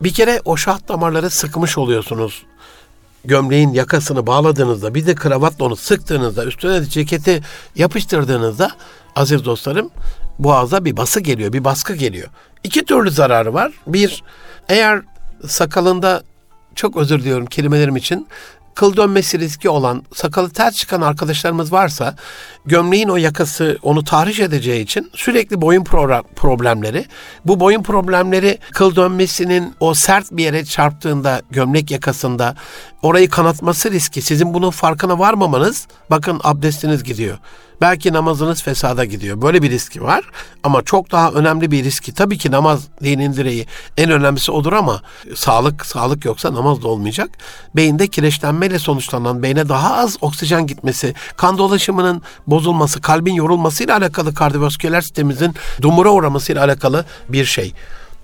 [0.00, 2.42] Bir kere o şah damarları sıkmış oluyorsunuz
[3.24, 7.42] gömleğin yakasını bağladığınızda bir de kravatla onu sıktığınızda üstüne de ceketi
[7.76, 8.70] yapıştırdığınızda
[9.16, 9.90] aziz dostlarım
[10.38, 12.28] boğaza bir bası geliyor, bir baskı geliyor.
[12.64, 13.72] İki türlü zararı var.
[13.86, 14.22] Bir,
[14.68, 15.02] eğer
[15.46, 16.22] sakalında
[16.74, 18.28] çok özür diliyorum kelimelerim için
[18.74, 22.16] kıl dönmesi riski olan, sakalı ters çıkan arkadaşlarımız varsa
[22.66, 25.84] gömleğin o yakası onu tahriş edeceği için sürekli boyun
[26.36, 27.06] problemleri,
[27.44, 32.54] bu boyun problemleri kıl dönmesinin o sert bir yere çarptığında gömlek yakasında
[33.02, 37.38] orayı kanatması riski sizin bunun farkına varmamanız bakın abdestiniz gidiyor.
[37.80, 39.42] Belki namazınız fesada gidiyor.
[39.42, 40.24] Böyle bir riski var.
[40.62, 42.14] Ama çok daha önemli bir riski.
[42.14, 45.02] Tabii ki namaz dinin direği en önemlisi odur ama
[45.34, 47.30] sağlık sağlık yoksa namaz da olmayacak.
[47.76, 52.22] Beyinde kireçlenmeyle sonuçlanan beyne daha az oksijen gitmesi, kan dolaşımının
[52.60, 57.72] bozulması, kalbin yorulmasıyla alakalı kardiyovasküler sistemimizin dumura uğramasıyla alakalı bir şey.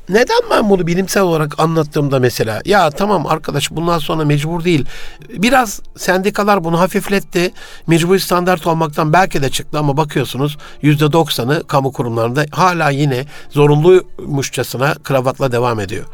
[0.09, 4.85] Neden ben bunu bilimsel olarak anlattığımda mesela ya tamam arkadaş bundan sonra mecbur değil.
[5.29, 7.53] Biraz sendikalar bunu hafifletti.
[7.87, 14.95] Mecburi standart olmaktan belki de çıktı ama bakıyorsunuz yüzde doksanı kamu kurumlarında hala yine zorunluymuşçasına
[14.95, 16.05] kravatla devam ediyor.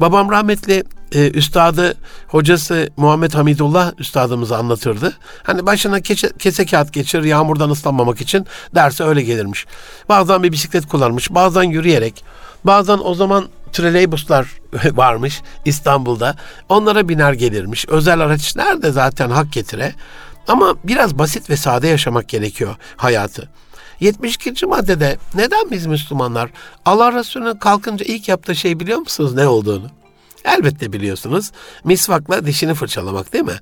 [0.00, 1.94] Babam rahmetli e, üstadı,
[2.28, 5.12] hocası Muhammed Hamidullah üstadımızı anlatırdı.
[5.42, 9.66] Hani başına kese, kese kağıt geçir yağmurdan ıslanmamak için derse öyle gelirmiş.
[10.08, 12.24] Bazen bir bisiklet kullanmış, bazen yürüyerek
[12.66, 14.46] Bazen o zaman trolleybuslar
[14.92, 16.36] varmış İstanbul'da.
[16.68, 17.88] Onlara biner gelirmiş.
[17.88, 19.94] Özel araç nerede zaten hak getire.
[20.48, 23.48] Ama biraz basit ve sade yaşamak gerekiyor hayatı.
[24.00, 24.66] 72.
[24.66, 26.50] maddede neden biz Müslümanlar
[26.84, 29.90] Allah Resulü'nün kalkınca ilk yaptığı şey biliyor musunuz ne olduğunu?
[30.46, 31.50] Elbette biliyorsunuz.
[31.84, 33.60] Misvakla dişini fırçalamak değil mi?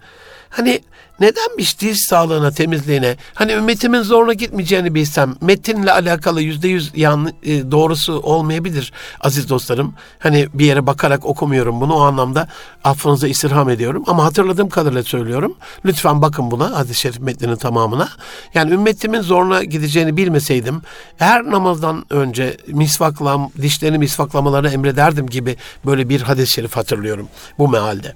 [0.50, 0.80] Hani
[1.20, 3.16] nedenmiş diş sağlığına, temizliğine?
[3.34, 9.94] Hani ümmetimin zoruna gitmeyeceğini bilsem, metinle alakalı yüzde yüz e, doğrusu olmayabilir aziz dostlarım.
[10.18, 12.48] Hani bir yere bakarak okumuyorum bunu o anlamda
[12.84, 14.04] affınıza istirham ediyorum.
[14.06, 15.54] Ama hatırladığım kadarıyla söylüyorum.
[15.84, 18.08] Lütfen bakın buna hadis-i şerif metninin tamamına.
[18.54, 20.82] Yani ümmetimin zoruna gideceğini bilmeseydim
[21.16, 28.14] her namazdan önce misvaklam, dişlerini misvaklamalarını emrederdim gibi böyle bir hadis-i şerif hatırlıyorum bu mealde.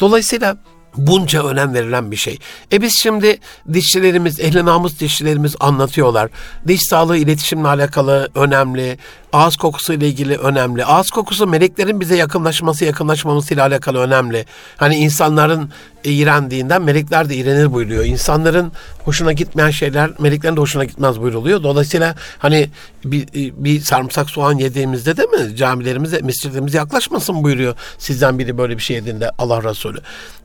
[0.00, 0.56] Dolayısıyla
[0.96, 2.38] bunca önem verilen bir şey.
[2.72, 3.38] E biz şimdi
[3.72, 6.30] dişçilerimiz, ehli namus dişçilerimiz anlatıyorlar.
[6.66, 8.98] Diş sağlığı iletişimle alakalı önemli.
[9.32, 10.84] Ağız kokusu ile ilgili önemli.
[10.84, 14.46] Ağız kokusu meleklerin bize yakınlaşması, yakınlaşmaması ile alakalı önemli.
[14.76, 15.70] Hani insanların
[16.04, 18.04] iğrendiğinden melekler de iğrenir buyuruyor.
[18.04, 18.72] İnsanların
[19.04, 21.62] hoşuna gitmeyen şeyler meleklerin de hoşuna gitmez buyruluyor.
[21.62, 22.70] Dolayısıyla hani
[23.04, 27.74] bir, bir sarımsak soğan yediğimizde de mi camilerimize, mescitlerimize yaklaşmasın buyuruyor.
[27.98, 29.98] Sizden biri böyle bir şey yediğinde Allah Resulü.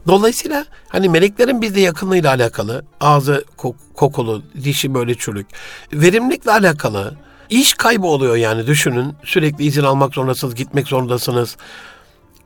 [0.08, 3.46] Dolayısıyla hani meleklerin bizde yakınlığıyla alakalı, ağzı
[3.96, 5.48] kokulu, dişi böyle çürük,
[5.94, 7.14] verimlilikle alakalı,
[7.50, 9.14] iş kaybı oluyor yani düşünün.
[9.26, 11.58] Sürekli izin almak zorundasınız, gitmek zorundasınız.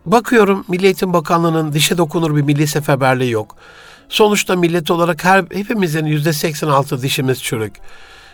[0.05, 3.55] Bakıyorum Milli Eğitim Bakanlığı'nın dişe dokunur bir milli seferberliği yok.
[4.09, 7.73] Sonuçta millet olarak her hepimizin yüzde 86 dişimiz çürük.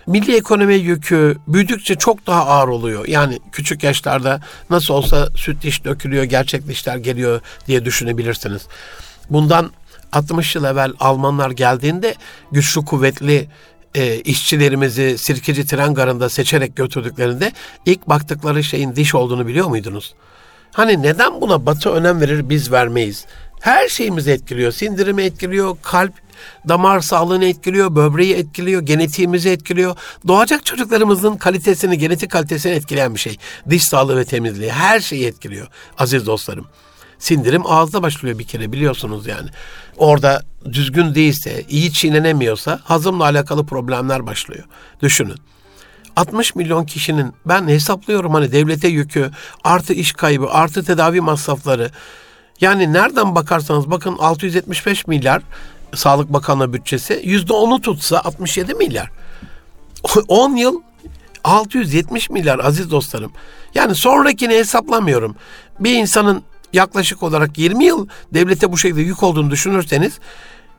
[0.07, 3.07] Milli ekonomi yükü büyüdükçe çok daha ağır oluyor.
[3.07, 8.67] Yani küçük yaşlarda nasıl olsa süt diş dökülüyor, gerçek dişler geliyor diye düşünebilirsiniz.
[9.29, 9.71] Bundan
[10.11, 12.15] 60 yıl evvel Almanlar geldiğinde
[12.51, 13.47] güçlü kuvvetli
[13.95, 17.51] e, işçilerimizi sirkeci tren garında seçerek götürdüklerinde
[17.85, 20.13] ilk baktıkları şeyin diş olduğunu biliyor muydunuz?
[20.71, 23.25] Hani neden buna batı önem verir biz vermeyiz?
[23.59, 24.71] Her şeyimizi etkiliyor.
[24.71, 26.13] Sindirimi etkiliyor, kalp,
[26.67, 29.95] damar sağlığını etkiliyor, böbreği etkiliyor, genetiğimizi etkiliyor.
[30.27, 33.37] Doğacak çocuklarımızın kalitesini, genetik kalitesini etkileyen bir şey.
[33.69, 36.67] Diş sağlığı ve temizliği her şeyi etkiliyor aziz dostlarım.
[37.25, 39.49] Sindirim ağızda başlıyor bir kere biliyorsunuz yani.
[39.97, 44.63] Orada düzgün değilse, iyi çiğnenemiyorsa hazımla alakalı problemler başlıyor.
[45.01, 45.37] Düşünün.
[46.15, 49.31] 60 milyon kişinin ben hesaplıyorum hani devlete yükü,
[49.63, 51.91] artı iş kaybı, artı tedavi masrafları.
[52.61, 55.41] Yani nereden bakarsanız bakın 675 milyar
[55.95, 59.11] Sağlık Bakanlığı bütçesi %10'u tutsa 67 milyar.
[60.27, 60.81] 10 yıl
[61.43, 63.31] 670 milyar aziz dostlarım.
[63.75, 65.35] Yani sonrakini hesaplamıyorum.
[65.79, 66.43] Bir insanın
[66.75, 70.19] yaklaşık olarak 20 yıl devlete bu şekilde yük olduğunu düşünürseniz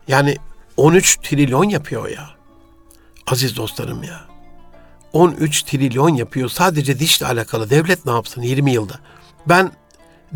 [0.09, 0.37] yani
[0.77, 2.31] 13 trilyon yapıyor ya.
[3.27, 4.25] Aziz dostlarım ya.
[5.13, 7.71] 13 trilyon yapıyor sadece dişle alakalı.
[7.71, 8.95] Devlet ne yapsın 20 yılda?
[9.47, 9.73] Ben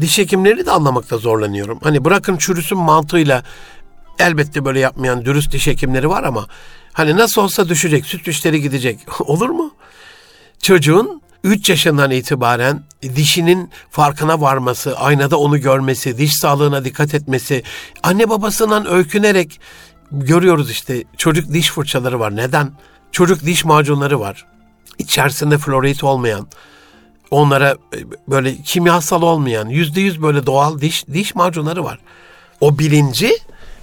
[0.00, 1.78] diş hekimlerini de anlamakta zorlanıyorum.
[1.82, 3.42] Hani bırakın çürüsün mantığıyla
[4.18, 6.46] elbette böyle yapmayan dürüst diş hekimleri var ama
[6.92, 8.98] hani nasıl olsa düşecek, süt dişleri gidecek.
[9.20, 9.74] Olur mu?
[10.62, 17.62] Çocuğun 3 yaşından itibaren dişinin farkına varması, aynada onu görmesi, diş sağlığına dikkat etmesi,
[18.02, 19.60] anne babasından öykünerek
[20.12, 22.36] görüyoruz işte çocuk diş fırçaları var.
[22.36, 22.72] Neden?
[23.12, 24.46] Çocuk diş macunları var.
[24.98, 26.48] İçerisinde florit olmayan,
[27.30, 27.98] onlara e,
[28.28, 31.98] böyle kimyasal olmayan, yüzde yüz böyle doğal diş, diş macunları var.
[32.60, 33.30] O bilinci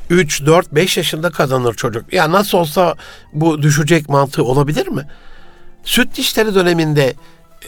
[0.10, 2.14] 3, 4, 5 yaşında kazanır çocuk.
[2.14, 2.96] Ya nasıl olsa
[3.34, 5.08] bu düşecek mantığı olabilir mi?
[5.84, 7.16] Süt dişleri döneminde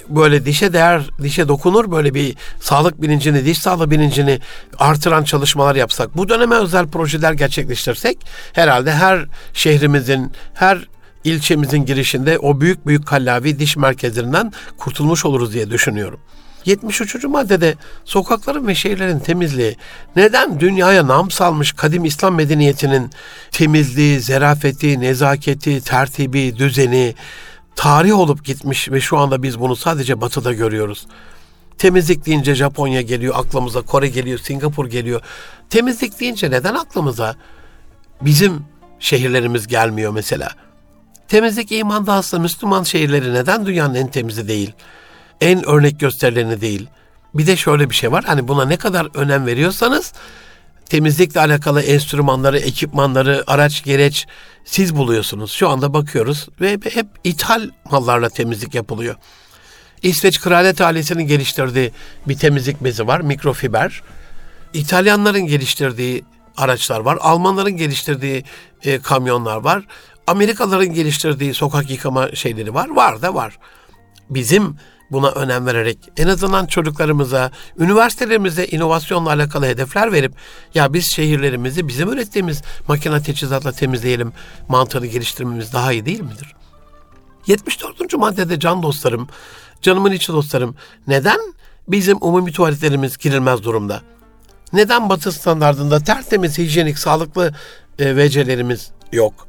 [0.10, 4.40] böyle dişe değer, dişe dokunur böyle bir sağlık bilincini, diş sağlığı bilincini
[4.78, 8.18] artıran çalışmalar yapsak, bu döneme özel projeler gerçekleştirsek
[8.54, 10.88] herhalde her şehrimizin, her
[11.24, 16.20] ilçemizin girişinde o büyük büyük kallavi diş merkezlerinden kurtulmuş oluruz diye düşünüyorum.
[16.66, 17.24] 73.
[17.24, 17.76] maddede
[18.06, 19.76] sokakların ve şehirlerin temizliği
[20.16, 23.10] neden dünyaya nam salmış kadim İslam medeniyetinin
[23.52, 27.16] temizliği, zerafeti, nezaketi, tertibi, düzeni,
[27.76, 31.08] tarih olup gitmiş ve şu anda biz bunu sadece batıda görüyoruz.
[31.78, 35.22] Temizlik deyince Japonya geliyor aklımıza, Kore geliyor, Singapur geliyor.
[35.70, 37.36] Temizlik deyince neden aklımıza
[38.22, 38.66] bizim
[39.00, 40.50] şehirlerimiz gelmiyor mesela?
[41.28, 44.74] Temizlik imanda aslında Müslüman şehirleri neden dünyanın en temizi değil?
[45.42, 46.88] En örnek gösterileni değil.
[47.34, 48.24] Bir de şöyle bir şey var.
[48.24, 50.14] Hani buna ne kadar önem veriyorsanız
[50.90, 54.28] temizlikle alakalı enstrümanları, ekipmanları, araç gereç
[54.66, 55.52] siz buluyorsunuz.
[55.52, 59.16] Şu anda bakıyoruz ve hep ithal mallarla temizlik yapılıyor.
[60.02, 61.92] İsveç Kraliyet ailesinin geliştirdiği
[62.28, 64.02] bir temizlik bezi var, mikrofiber.
[64.74, 66.24] İtalyanların geliştirdiği
[66.58, 67.18] araçlar var.
[67.22, 68.44] Almanların geliştirdiği
[68.84, 69.84] e, kamyonlar var.
[70.28, 72.90] Amerikalıların geliştirdiği sokak yıkama şeyleri var.
[72.90, 73.58] Var da var.
[74.30, 74.76] Bizim
[75.12, 80.34] buna önem vererek en azından çocuklarımıza, üniversitelerimize inovasyonla alakalı hedefler verip
[80.74, 84.34] ya biz şehirlerimizi bizim ürettiğimiz makine teçhizatla temizleyelim
[84.68, 86.56] mantığını geliştirmemiz daha iyi değil midir?
[87.48, 88.14] 74.
[88.14, 89.28] maddede can dostlarım,
[89.82, 90.76] canımın içi dostlarım
[91.08, 91.40] neden
[91.88, 94.02] bizim umumi tuvaletlerimiz girilmez durumda?
[94.74, 97.54] Neden batı standartında tertemiz, hijyenik, sağlıklı
[98.00, 99.49] e, WC'lerimiz yok?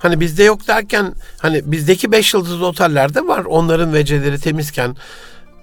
[0.00, 4.96] Hani bizde yok derken hani bizdeki beş yıldızlı otellerde var onların veceleri temizken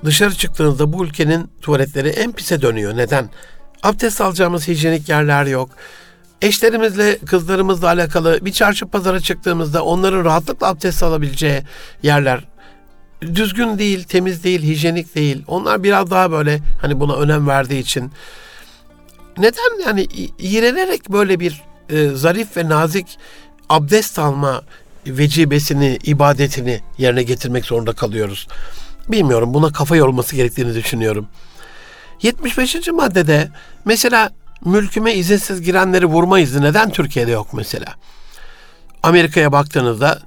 [0.06, 2.97] dışarı çıktığınızda bu ülkenin tuvaletleri en pise dönüyor.
[2.97, 3.30] Neden?
[3.84, 5.69] Abdest alacağımız hijyenik yerler yok.
[6.41, 11.62] Eşlerimizle, kızlarımızla alakalı bir çarşı pazara çıktığımızda onların rahatlıkla abdest alabileceği
[12.04, 12.43] yerler
[13.21, 15.43] düzgün değil, temiz değil, hijyenik değil.
[15.47, 18.12] Onlar biraz daha böyle hani buna önem verdiği için
[19.38, 20.08] neden yani
[20.39, 23.17] iğrenerek böyle bir e, zarif ve nazik
[23.69, 24.62] abdest alma
[25.08, 28.47] vecibesini, ibadetini yerine getirmek zorunda kalıyoruz.
[29.08, 31.27] Bilmiyorum buna kafa yorulması gerektiğini düşünüyorum.
[32.21, 32.88] 75.
[32.88, 33.49] maddede
[33.86, 34.32] mesela
[34.65, 37.95] mülküme izinsiz girenleri vurma izni neden Türkiye'de yok mesela?
[39.03, 40.19] Amerika'ya baktığınızda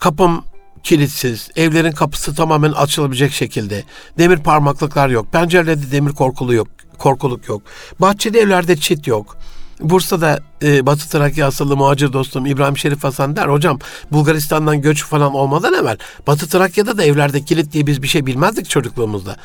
[0.00, 0.44] kapım
[0.82, 3.84] kilitsiz, evlerin kapısı tamamen açılabilecek şekilde.
[4.18, 6.68] Demir parmaklıklar yok, pencerelerde demir korkulu yok,
[6.98, 7.62] korkuluk yok.
[8.00, 9.36] Bahçeli evlerde çit yok.
[9.82, 13.46] Bursa'da e, Batı Trakya asıllı muhacir dostum İbrahim Şerif Hasan der.
[13.46, 13.78] Hocam
[14.12, 18.70] Bulgaristan'dan göç falan olmadan evvel Batı Trakya'da da evlerde kilit diye biz bir şey bilmezdik
[18.70, 19.36] çocukluğumuzda.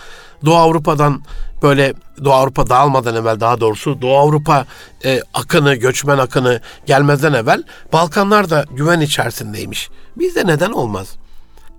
[0.46, 1.22] Doğu Avrupa'dan
[1.64, 4.66] böyle Doğu Avrupa dağılmadan evvel daha doğrusu Doğu Avrupa
[5.06, 9.90] e, akını, göçmen akını gelmezden evvel Balkanlar da güven içerisindeymiş.
[10.18, 11.08] Bizde neden olmaz?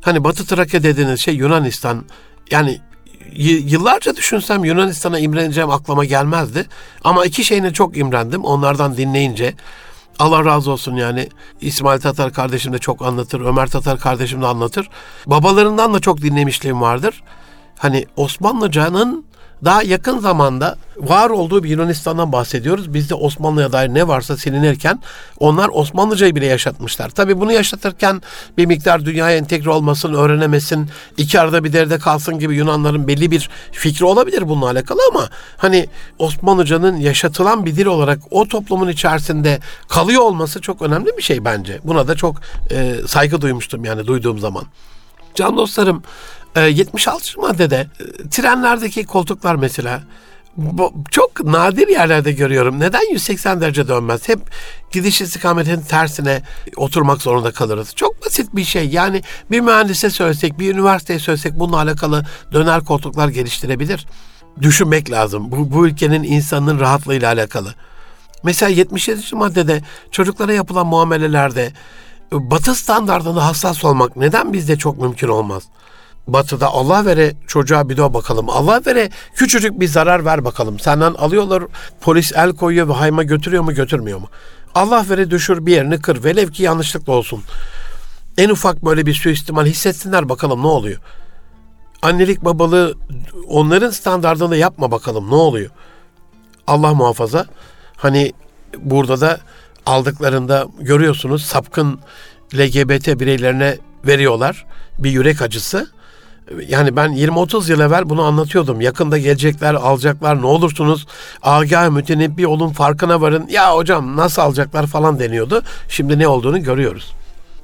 [0.00, 2.04] Hani Batı Trakya dediğiniz şey Yunanistan
[2.50, 2.80] yani
[3.36, 6.66] yıllarca düşünsem Yunanistan'a imreneceğim aklıma gelmezdi.
[7.04, 8.44] Ama iki şeyine çok imrendim.
[8.44, 9.54] Onlardan dinleyince
[10.18, 11.28] Allah razı olsun yani
[11.60, 13.40] İsmail Tatar kardeşim de çok anlatır.
[13.40, 14.88] Ömer Tatar kardeşim de anlatır.
[15.26, 17.22] Babalarından da çok dinlemişliğim vardır.
[17.78, 19.24] Hani Osmanlıcanın
[19.64, 22.94] daha yakın zamanda var olduğu bir Yunanistan'dan bahsediyoruz.
[22.94, 25.00] Bizde Osmanlı'ya dair ne varsa silinirken
[25.38, 27.10] onlar Osmanlıcayı bile yaşatmışlar.
[27.10, 28.22] Tabi bunu yaşatırken
[28.58, 33.50] bir miktar dünyaya entegre olmasın, öğrenemesin, iki arada bir derde kalsın gibi Yunanların belli bir
[33.72, 35.86] fikri olabilir bununla alakalı ama hani
[36.18, 41.78] Osmanlıcanın yaşatılan bir dil olarak o toplumun içerisinde kalıyor olması çok önemli bir şey bence.
[41.84, 42.36] Buna da çok
[42.70, 44.64] e, saygı duymuştum yani duyduğum zaman.
[45.34, 46.02] Can dostlarım
[46.60, 47.24] 76.
[47.38, 50.02] Ee, maddede e, trenlerdeki koltuklar mesela
[51.10, 52.80] çok nadir yerlerde görüyorum.
[52.80, 54.28] Neden 180 derece dönmez?
[54.28, 54.40] Hep
[54.92, 56.42] gidiş istikametin tersine
[56.76, 57.94] oturmak zorunda kalırız.
[57.94, 58.88] Çok basit bir şey.
[58.88, 64.06] Yani bir mühendise söylesek, bir üniversiteye söylesek bununla alakalı döner koltuklar geliştirebilir.
[64.62, 65.50] Düşünmek lazım.
[65.50, 67.74] Bu, bu ülkenin insanın rahatlığıyla alakalı.
[68.42, 69.36] Mesela 77.
[69.36, 71.72] maddede çocuklara yapılan muamelelerde
[72.32, 75.62] e, batı standartına hassas olmak neden bizde çok mümkün olmaz?
[76.28, 78.50] Batıda Allah vere çocuğa bir de bakalım.
[78.50, 80.78] Allah vere küçücük bir zarar ver bakalım.
[80.78, 81.62] Senden alıyorlar
[82.00, 84.28] polis el koyuyor ve hayma götürüyor mu götürmüyor mu?
[84.74, 86.24] Allah vere düşür bir yerini kır.
[86.24, 87.42] Velev ki yanlışlıkla olsun.
[88.38, 91.00] En ufak böyle bir suistimal hissetsinler bakalım ne oluyor.
[92.02, 92.94] Annelik babalığı
[93.48, 95.70] onların standartında yapma bakalım ne oluyor.
[96.66, 97.46] Allah muhafaza.
[97.96, 98.32] Hani
[98.78, 99.40] burada da
[99.86, 102.00] aldıklarında görüyorsunuz sapkın
[102.54, 104.66] LGBT bireylerine veriyorlar
[104.98, 105.90] bir yürek acısı
[106.68, 108.80] yani ben 20-30 yıl evvel bunu anlatıyordum.
[108.80, 111.06] Yakında gelecekler, alacaklar, ne olursunuz
[111.42, 113.48] agah mütenebbi olun, farkına varın.
[113.48, 115.62] Ya hocam nasıl alacaklar falan deniyordu.
[115.88, 117.12] Şimdi ne olduğunu görüyoruz.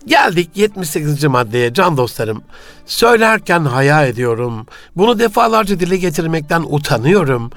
[0.06, 1.24] Geldik 78.
[1.24, 2.42] maddeye can dostlarım.
[2.86, 4.66] Söylerken haya ediyorum.
[4.96, 7.50] Bunu defalarca dile getirmekten utanıyorum.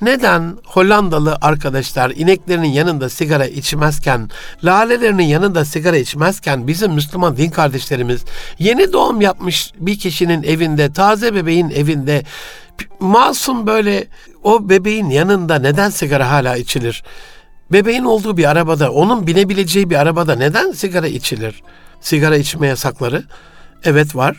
[0.00, 4.30] Neden Hollandalı arkadaşlar ineklerinin yanında sigara içmezken,
[4.64, 8.24] lalelerinin yanında sigara içmezken bizim Müslüman din kardeşlerimiz
[8.58, 12.22] yeni doğum yapmış bir kişinin evinde, taze bebeğin evinde
[13.00, 14.06] masum böyle
[14.42, 17.04] o bebeğin yanında neden sigara hala içilir?
[17.72, 21.62] Bebeğin olduğu bir arabada, onun binebileceği bir arabada neden sigara içilir?
[22.00, 23.24] Sigara içme yasakları
[23.84, 24.36] evet var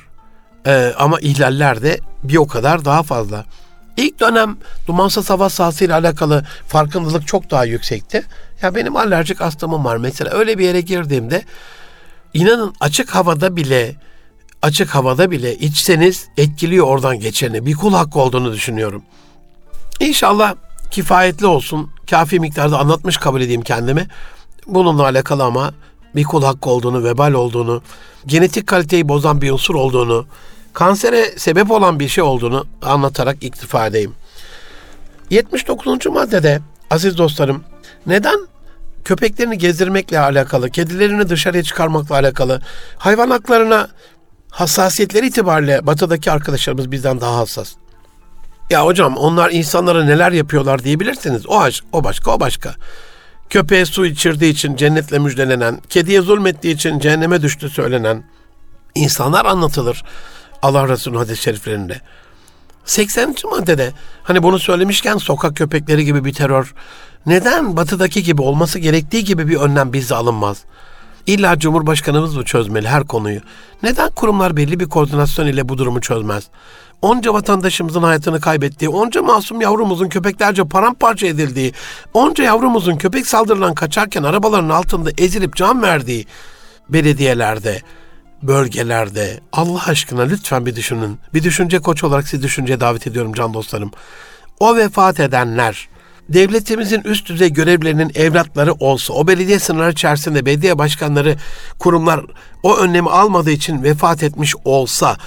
[0.67, 3.46] ee, ama ihlaller de bir o kadar daha fazla.
[3.97, 4.57] İlk dönem
[4.88, 8.23] dumansız hava sahası ile alakalı farkındalık çok daha yüksekti.
[8.62, 11.43] Ya benim alerjik astımım var mesela öyle bir yere girdiğimde
[12.33, 13.95] inanın açık havada bile
[14.62, 17.65] açık havada bile içseniz etkiliyor oradan geçeni.
[17.65, 19.03] Bir kul hakkı olduğunu düşünüyorum.
[19.99, 20.55] İnşallah
[20.91, 21.91] kifayetli olsun.
[22.10, 24.07] Kafi miktarda anlatmış kabul edeyim kendimi.
[24.67, 25.73] Bununla alakalı ama
[26.15, 27.81] bir kul hakkı olduğunu, vebal olduğunu,
[28.25, 30.25] genetik kaliteyi bozan bir unsur olduğunu,
[30.77, 34.13] kansere sebep olan bir şey olduğunu anlatarak iktifa edeyim.
[35.29, 36.05] 79.
[36.05, 36.59] maddede
[36.89, 37.63] aziz dostlarım
[38.05, 38.39] neden
[39.05, 42.61] köpeklerini gezdirmekle alakalı, kedilerini dışarıya çıkarmakla alakalı,
[42.97, 43.87] hayvan haklarına
[44.51, 47.73] hassasiyetleri itibariyle batıdaki arkadaşlarımız bizden daha hassas.
[48.69, 51.47] Ya hocam onlar insanlara neler yapıyorlar diyebilirsiniz.
[51.47, 52.75] O, aşk, o başka, o başka.
[53.49, 58.23] Köpeğe su içirdiği için cennetle müjdelenen, kediye zulmettiği için cehenneme düştü söylenen
[58.95, 60.03] insanlar anlatılır.
[60.62, 62.02] Allah Resulü'nün hadis-i şeriflerinde.
[62.86, 63.36] 80.
[63.52, 63.93] maddede
[64.24, 66.74] hani bunu söylemişken sokak köpekleri gibi bir terör
[67.26, 70.64] neden batıdaki gibi olması gerektiği gibi bir önlem bizde alınmaz?
[71.28, 73.39] İlla Cumhurbaşkanımız mı çözmeli her konuyu?
[73.84, 76.47] Neden kurumlar belli bir koordinasyon ile bu durumu çözmez?
[77.01, 81.74] Onca vatandaşımızın hayatını kaybettiği, onca masum yavrumuzun köpeklerce paramparça edildiği,
[82.14, 86.26] onca yavrumuzun köpek saldırılan kaçarken arabaların altında ezilip can verdiği
[86.89, 87.82] belediyelerde,
[88.43, 91.19] bölgelerde Allah aşkına lütfen bir düşünün.
[91.33, 93.91] Bir düşünce koç olarak sizi düşünceye davet ediyorum can dostlarım.
[94.59, 95.89] O vefat edenler
[96.29, 101.35] devletimizin üst düzey görevlilerinin evlatları olsa, o belediye sınırları içerisinde belediye başkanları,
[101.79, 102.25] kurumlar
[102.63, 105.17] o önlemi almadığı için vefat etmiş olsa,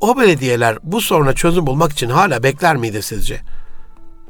[0.00, 3.40] o belediyeler bu soruna çözüm bulmak için hala bekler miydi sizce?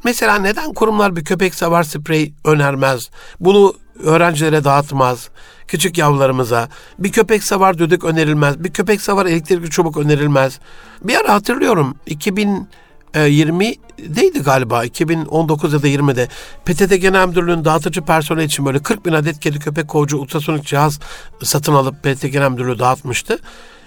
[0.04, 3.10] Mesela neden kurumlar bir köpek savar sprey önermez?
[3.40, 3.74] Bunu
[4.04, 5.28] öğrencilere dağıtmaz.
[5.72, 6.68] Küçük yavrularımıza
[6.98, 8.64] bir köpek savar düdük önerilmez.
[8.64, 10.60] Bir köpek savar elektrikli çubuk önerilmez.
[11.02, 16.28] Bir ara hatırlıyorum 2020'deydi galiba 2019 ya da 20'de
[16.64, 21.00] PTT Genel Müdürlüğü'nün dağıtıcı personel için böyle 40 bin adet kedi köpek kovucu ultrasonik cihaz
[21.42, 23.38] satın alıp PTT Genel Müdürlüğü dağıtmıştı.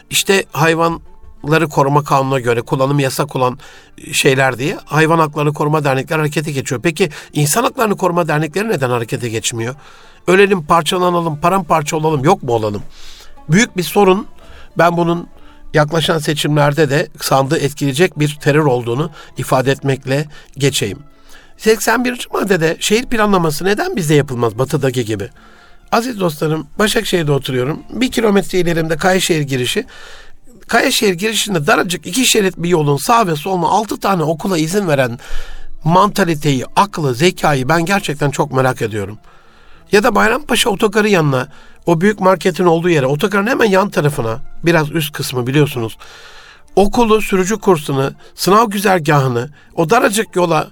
[0.10, 1.02] İşte hayvan
[1.46, 3.60] Hakları Koruma Kanunu'na göre kullanım yasak olan
[4.12, 6.82] şeyler diye Hayvan Hakları Koruma Dernekleri harekete geçiyor.
[6.82, 9.76] Peki insan haklarını koruma dernekleri neden harekete geçmiyor?
[10.28, 12.84] Ölelim, parçalanalım, paramparça olalım, yok mu olalım?
[13.50, 14.28] Büyük bir sorun.
[14.78, 15.28] Ben bunun
[15.74, 20.26] yaklaşan seçimlerde de sandığı etkileyecek bir terör olduğunu ifade etmekle
[20.58, 21.00] geçeyim.
[21.58, 22.28] 81.
[22.34, 25.30] maddede şehir planlaması neden bizde yapılmaz batıdaki gibi?
[25.92, 27.84] Aziz dostlarım Başakşehir'de oturuyorum.
[27.90, 29.86] Bir kilometre ilerimde Kayaşehir girişi
[30.68, 35.20] Kayaşehir girişinde daracık iki şerit bir yolun sağ ve soluna altı tane okula izin veren
[35.84, 39.18] mantaliteyi, aklı, zekayı ben gerçekten çok merak ediyorum.
[39.92, 41.48] Ya da Bayrampaşa otogarı yanına,
[41.86, 45.98] o büyük marketin olduğu yere, otogarın hemen yan tarafına, biraz üst kısmı biliyorsunuz.
[46.76, 50.68] Okulu, sürücü kursunu, sınav güzergahını, o daracık yola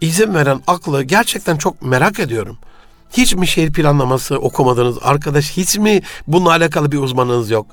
[0.00, 2.58] izin veren aklı gerçekten çok merak ediyorum.
[3.12, 5.56] Hiç mi şehir planlaması okumadınız arkadaş?
[5.56, 7.66] Hiç mi bununla alakalı bir uzmanınız yok?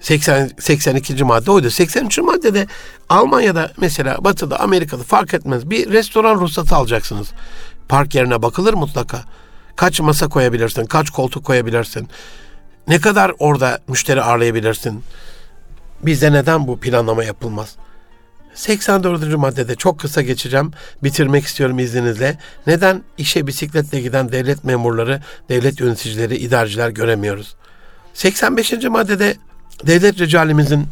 [0.00, 1.24] 80, 82.
[1.24, 1.70] madde oydu.
[1.70, 2.18] 83.
[2.18, 2.66] maddede
[3.08, 7.28] Almanya'da mesela Batı'da Amerika'da fark etmez bir restoran ruhsatı alacaksınız.
[7.88, 9.24] Park yerine bakılır mutlaka.
[9.76, 12.08] Kaç masa koyabilirsin, kaç koltuk koyabilirsin,
[12.88, 15.02] ne kadar orada müşteri ağırlayabilirsin.
[16.02, 17.76] Bizde neden bu planlama yapılmaz?
[18.54, 19.36] 84.
[19.36, 20.70] maddede çok kısa geçeceğim.
[21.02, 22.38] Bitirmek istiyorum izninizle.
[22.66, 27.56] Neden işe bisikletle giden devlet memurları, devlet yöneticileri, idareciler göremiyoruz?
[28.14, 28.72] 85.
[28.72, 29.36] maddede
[29.86, 30.86] devlet ricalimizin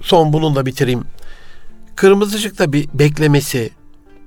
[0.00, 1.04] son bununla bitireyim.
[1.96, 3.70] Kırmızı ışıkta bir beklemesi,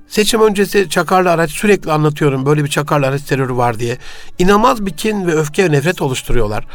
[0.08, 3.98] seçim öncesi çakarlı araç sürekli anlatıyorum böyle bir çakarlı araç terörü var diye.
[4.38, 6.66] İnanılmaz bir kin ve öfke ve nefret oluşturuyorlar.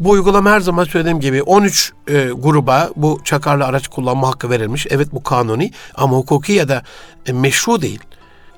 [0.00, 4.86] Bu uygulama her zaman söylediğim gibi 13 e, gruba bu çakarlı araç kullanma hakkı verilmiş.
[4.90, 6.82] Evet bu kanuni ama hukuki ya da
[7.26, 8.00] e, meşru değil.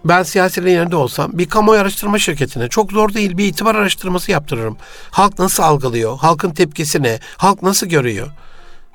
[0.04, 4.76] Ben siyasilerin yerinde olsam bir kamu araştırma şirketine çok zor değil bir itibar araştırması yaptırırım.
[5.10, 6.18] Halk nasıl algılıyor?
[6.18, 7.18] Halkın tepkisi ne?
[7.36, 8.28] Halk nasıl görüyor?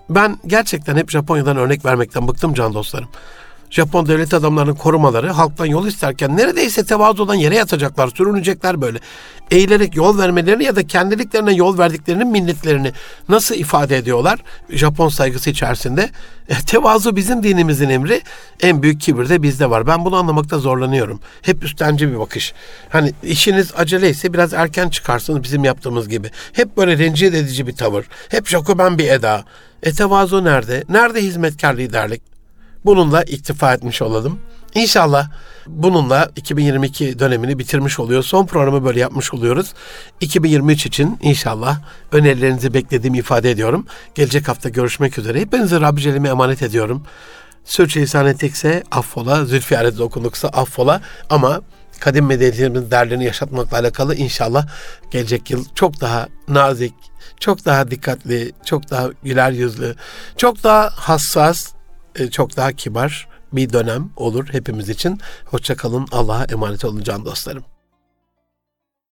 [0.09, 3.09] Ben gerçekten hep Japonya'dan örnek vermekten bıktım can dostlarım.
[3.69, 8.99] Japon devlet adamlarının korumaları halktan yol isterken neredeyse tevazudan yere yatacaklar, sürünecekler böyle.
[9.51, 12.91] Eğilerek yol vermelerini ya da kendiliklerine yol verdiklerinin minnetlerini
[13.29, 14.39] nasıl ifade ediyorlar?
[14.69, 16.09] Japon saygısı içerisinde.
[16.49, 18.21] E, tevazu bizim dinimizin emri.
[18.61, 19.87] En büyük kibir de bizde var.
[19.87, 21.19] Ben bunu anlamakta zorlanıyorum.
[21.41, 22.53] Hep üstenci bir bakış.
[22.89, 26.31] Hani işiniz aceleyse biraz erken çıkarsınız bizim yaptığımız gibi.
[26.53, 28.05] Hep böyle rencide edici bir tavır.
[28.29, 29.45] Hep Jacoben bir eda.
[29.83, 30.83] E tevazu nerede?
[30.89, 32.36] Nerede hizmetkar liderlik?
[32.87, 34.39] Bununla iktifa etmiş olalım.
[34.75, 35.29] İnşallah
[35.67, 38.23] bununla 2022 dönemini bitirmiş oluyor.
[38.23, 39.73] Son programı böyle yapmış oluyoruz.
[40.19, 41.79] 2023 için inşallah
[42.11, 43.85] önerilerinizi beklediğimi ifade ediyorum.
[44.15, 45.41] Gelecek hafta görüşmek üzere.
[45.41, 47.03] Hepinizi Rabbi Celim'e emanet ediyorum.
[47.65, 51.61] Sürçülisan ettikse affola, zülfiyaret okunduksa affola ama
[51.99, 54.67] kadim medeniyetimizin derlerini yaşatmakla alakalı inşallah
[55.11, 56.93] gelecek yıl çok daha nazik,
[57.39, 59.95] çok daha dikkatli, çok daha güler yüzlü,
[60.37, 61.76] çok daha hassas,
[62.31, 65.19] çok daha kibar bir dönem olur hepimiz için.
[65.45, 66.07] Hoşçakalın.
[66.11, 67.63] Allah'a emanet olun can dostlarım.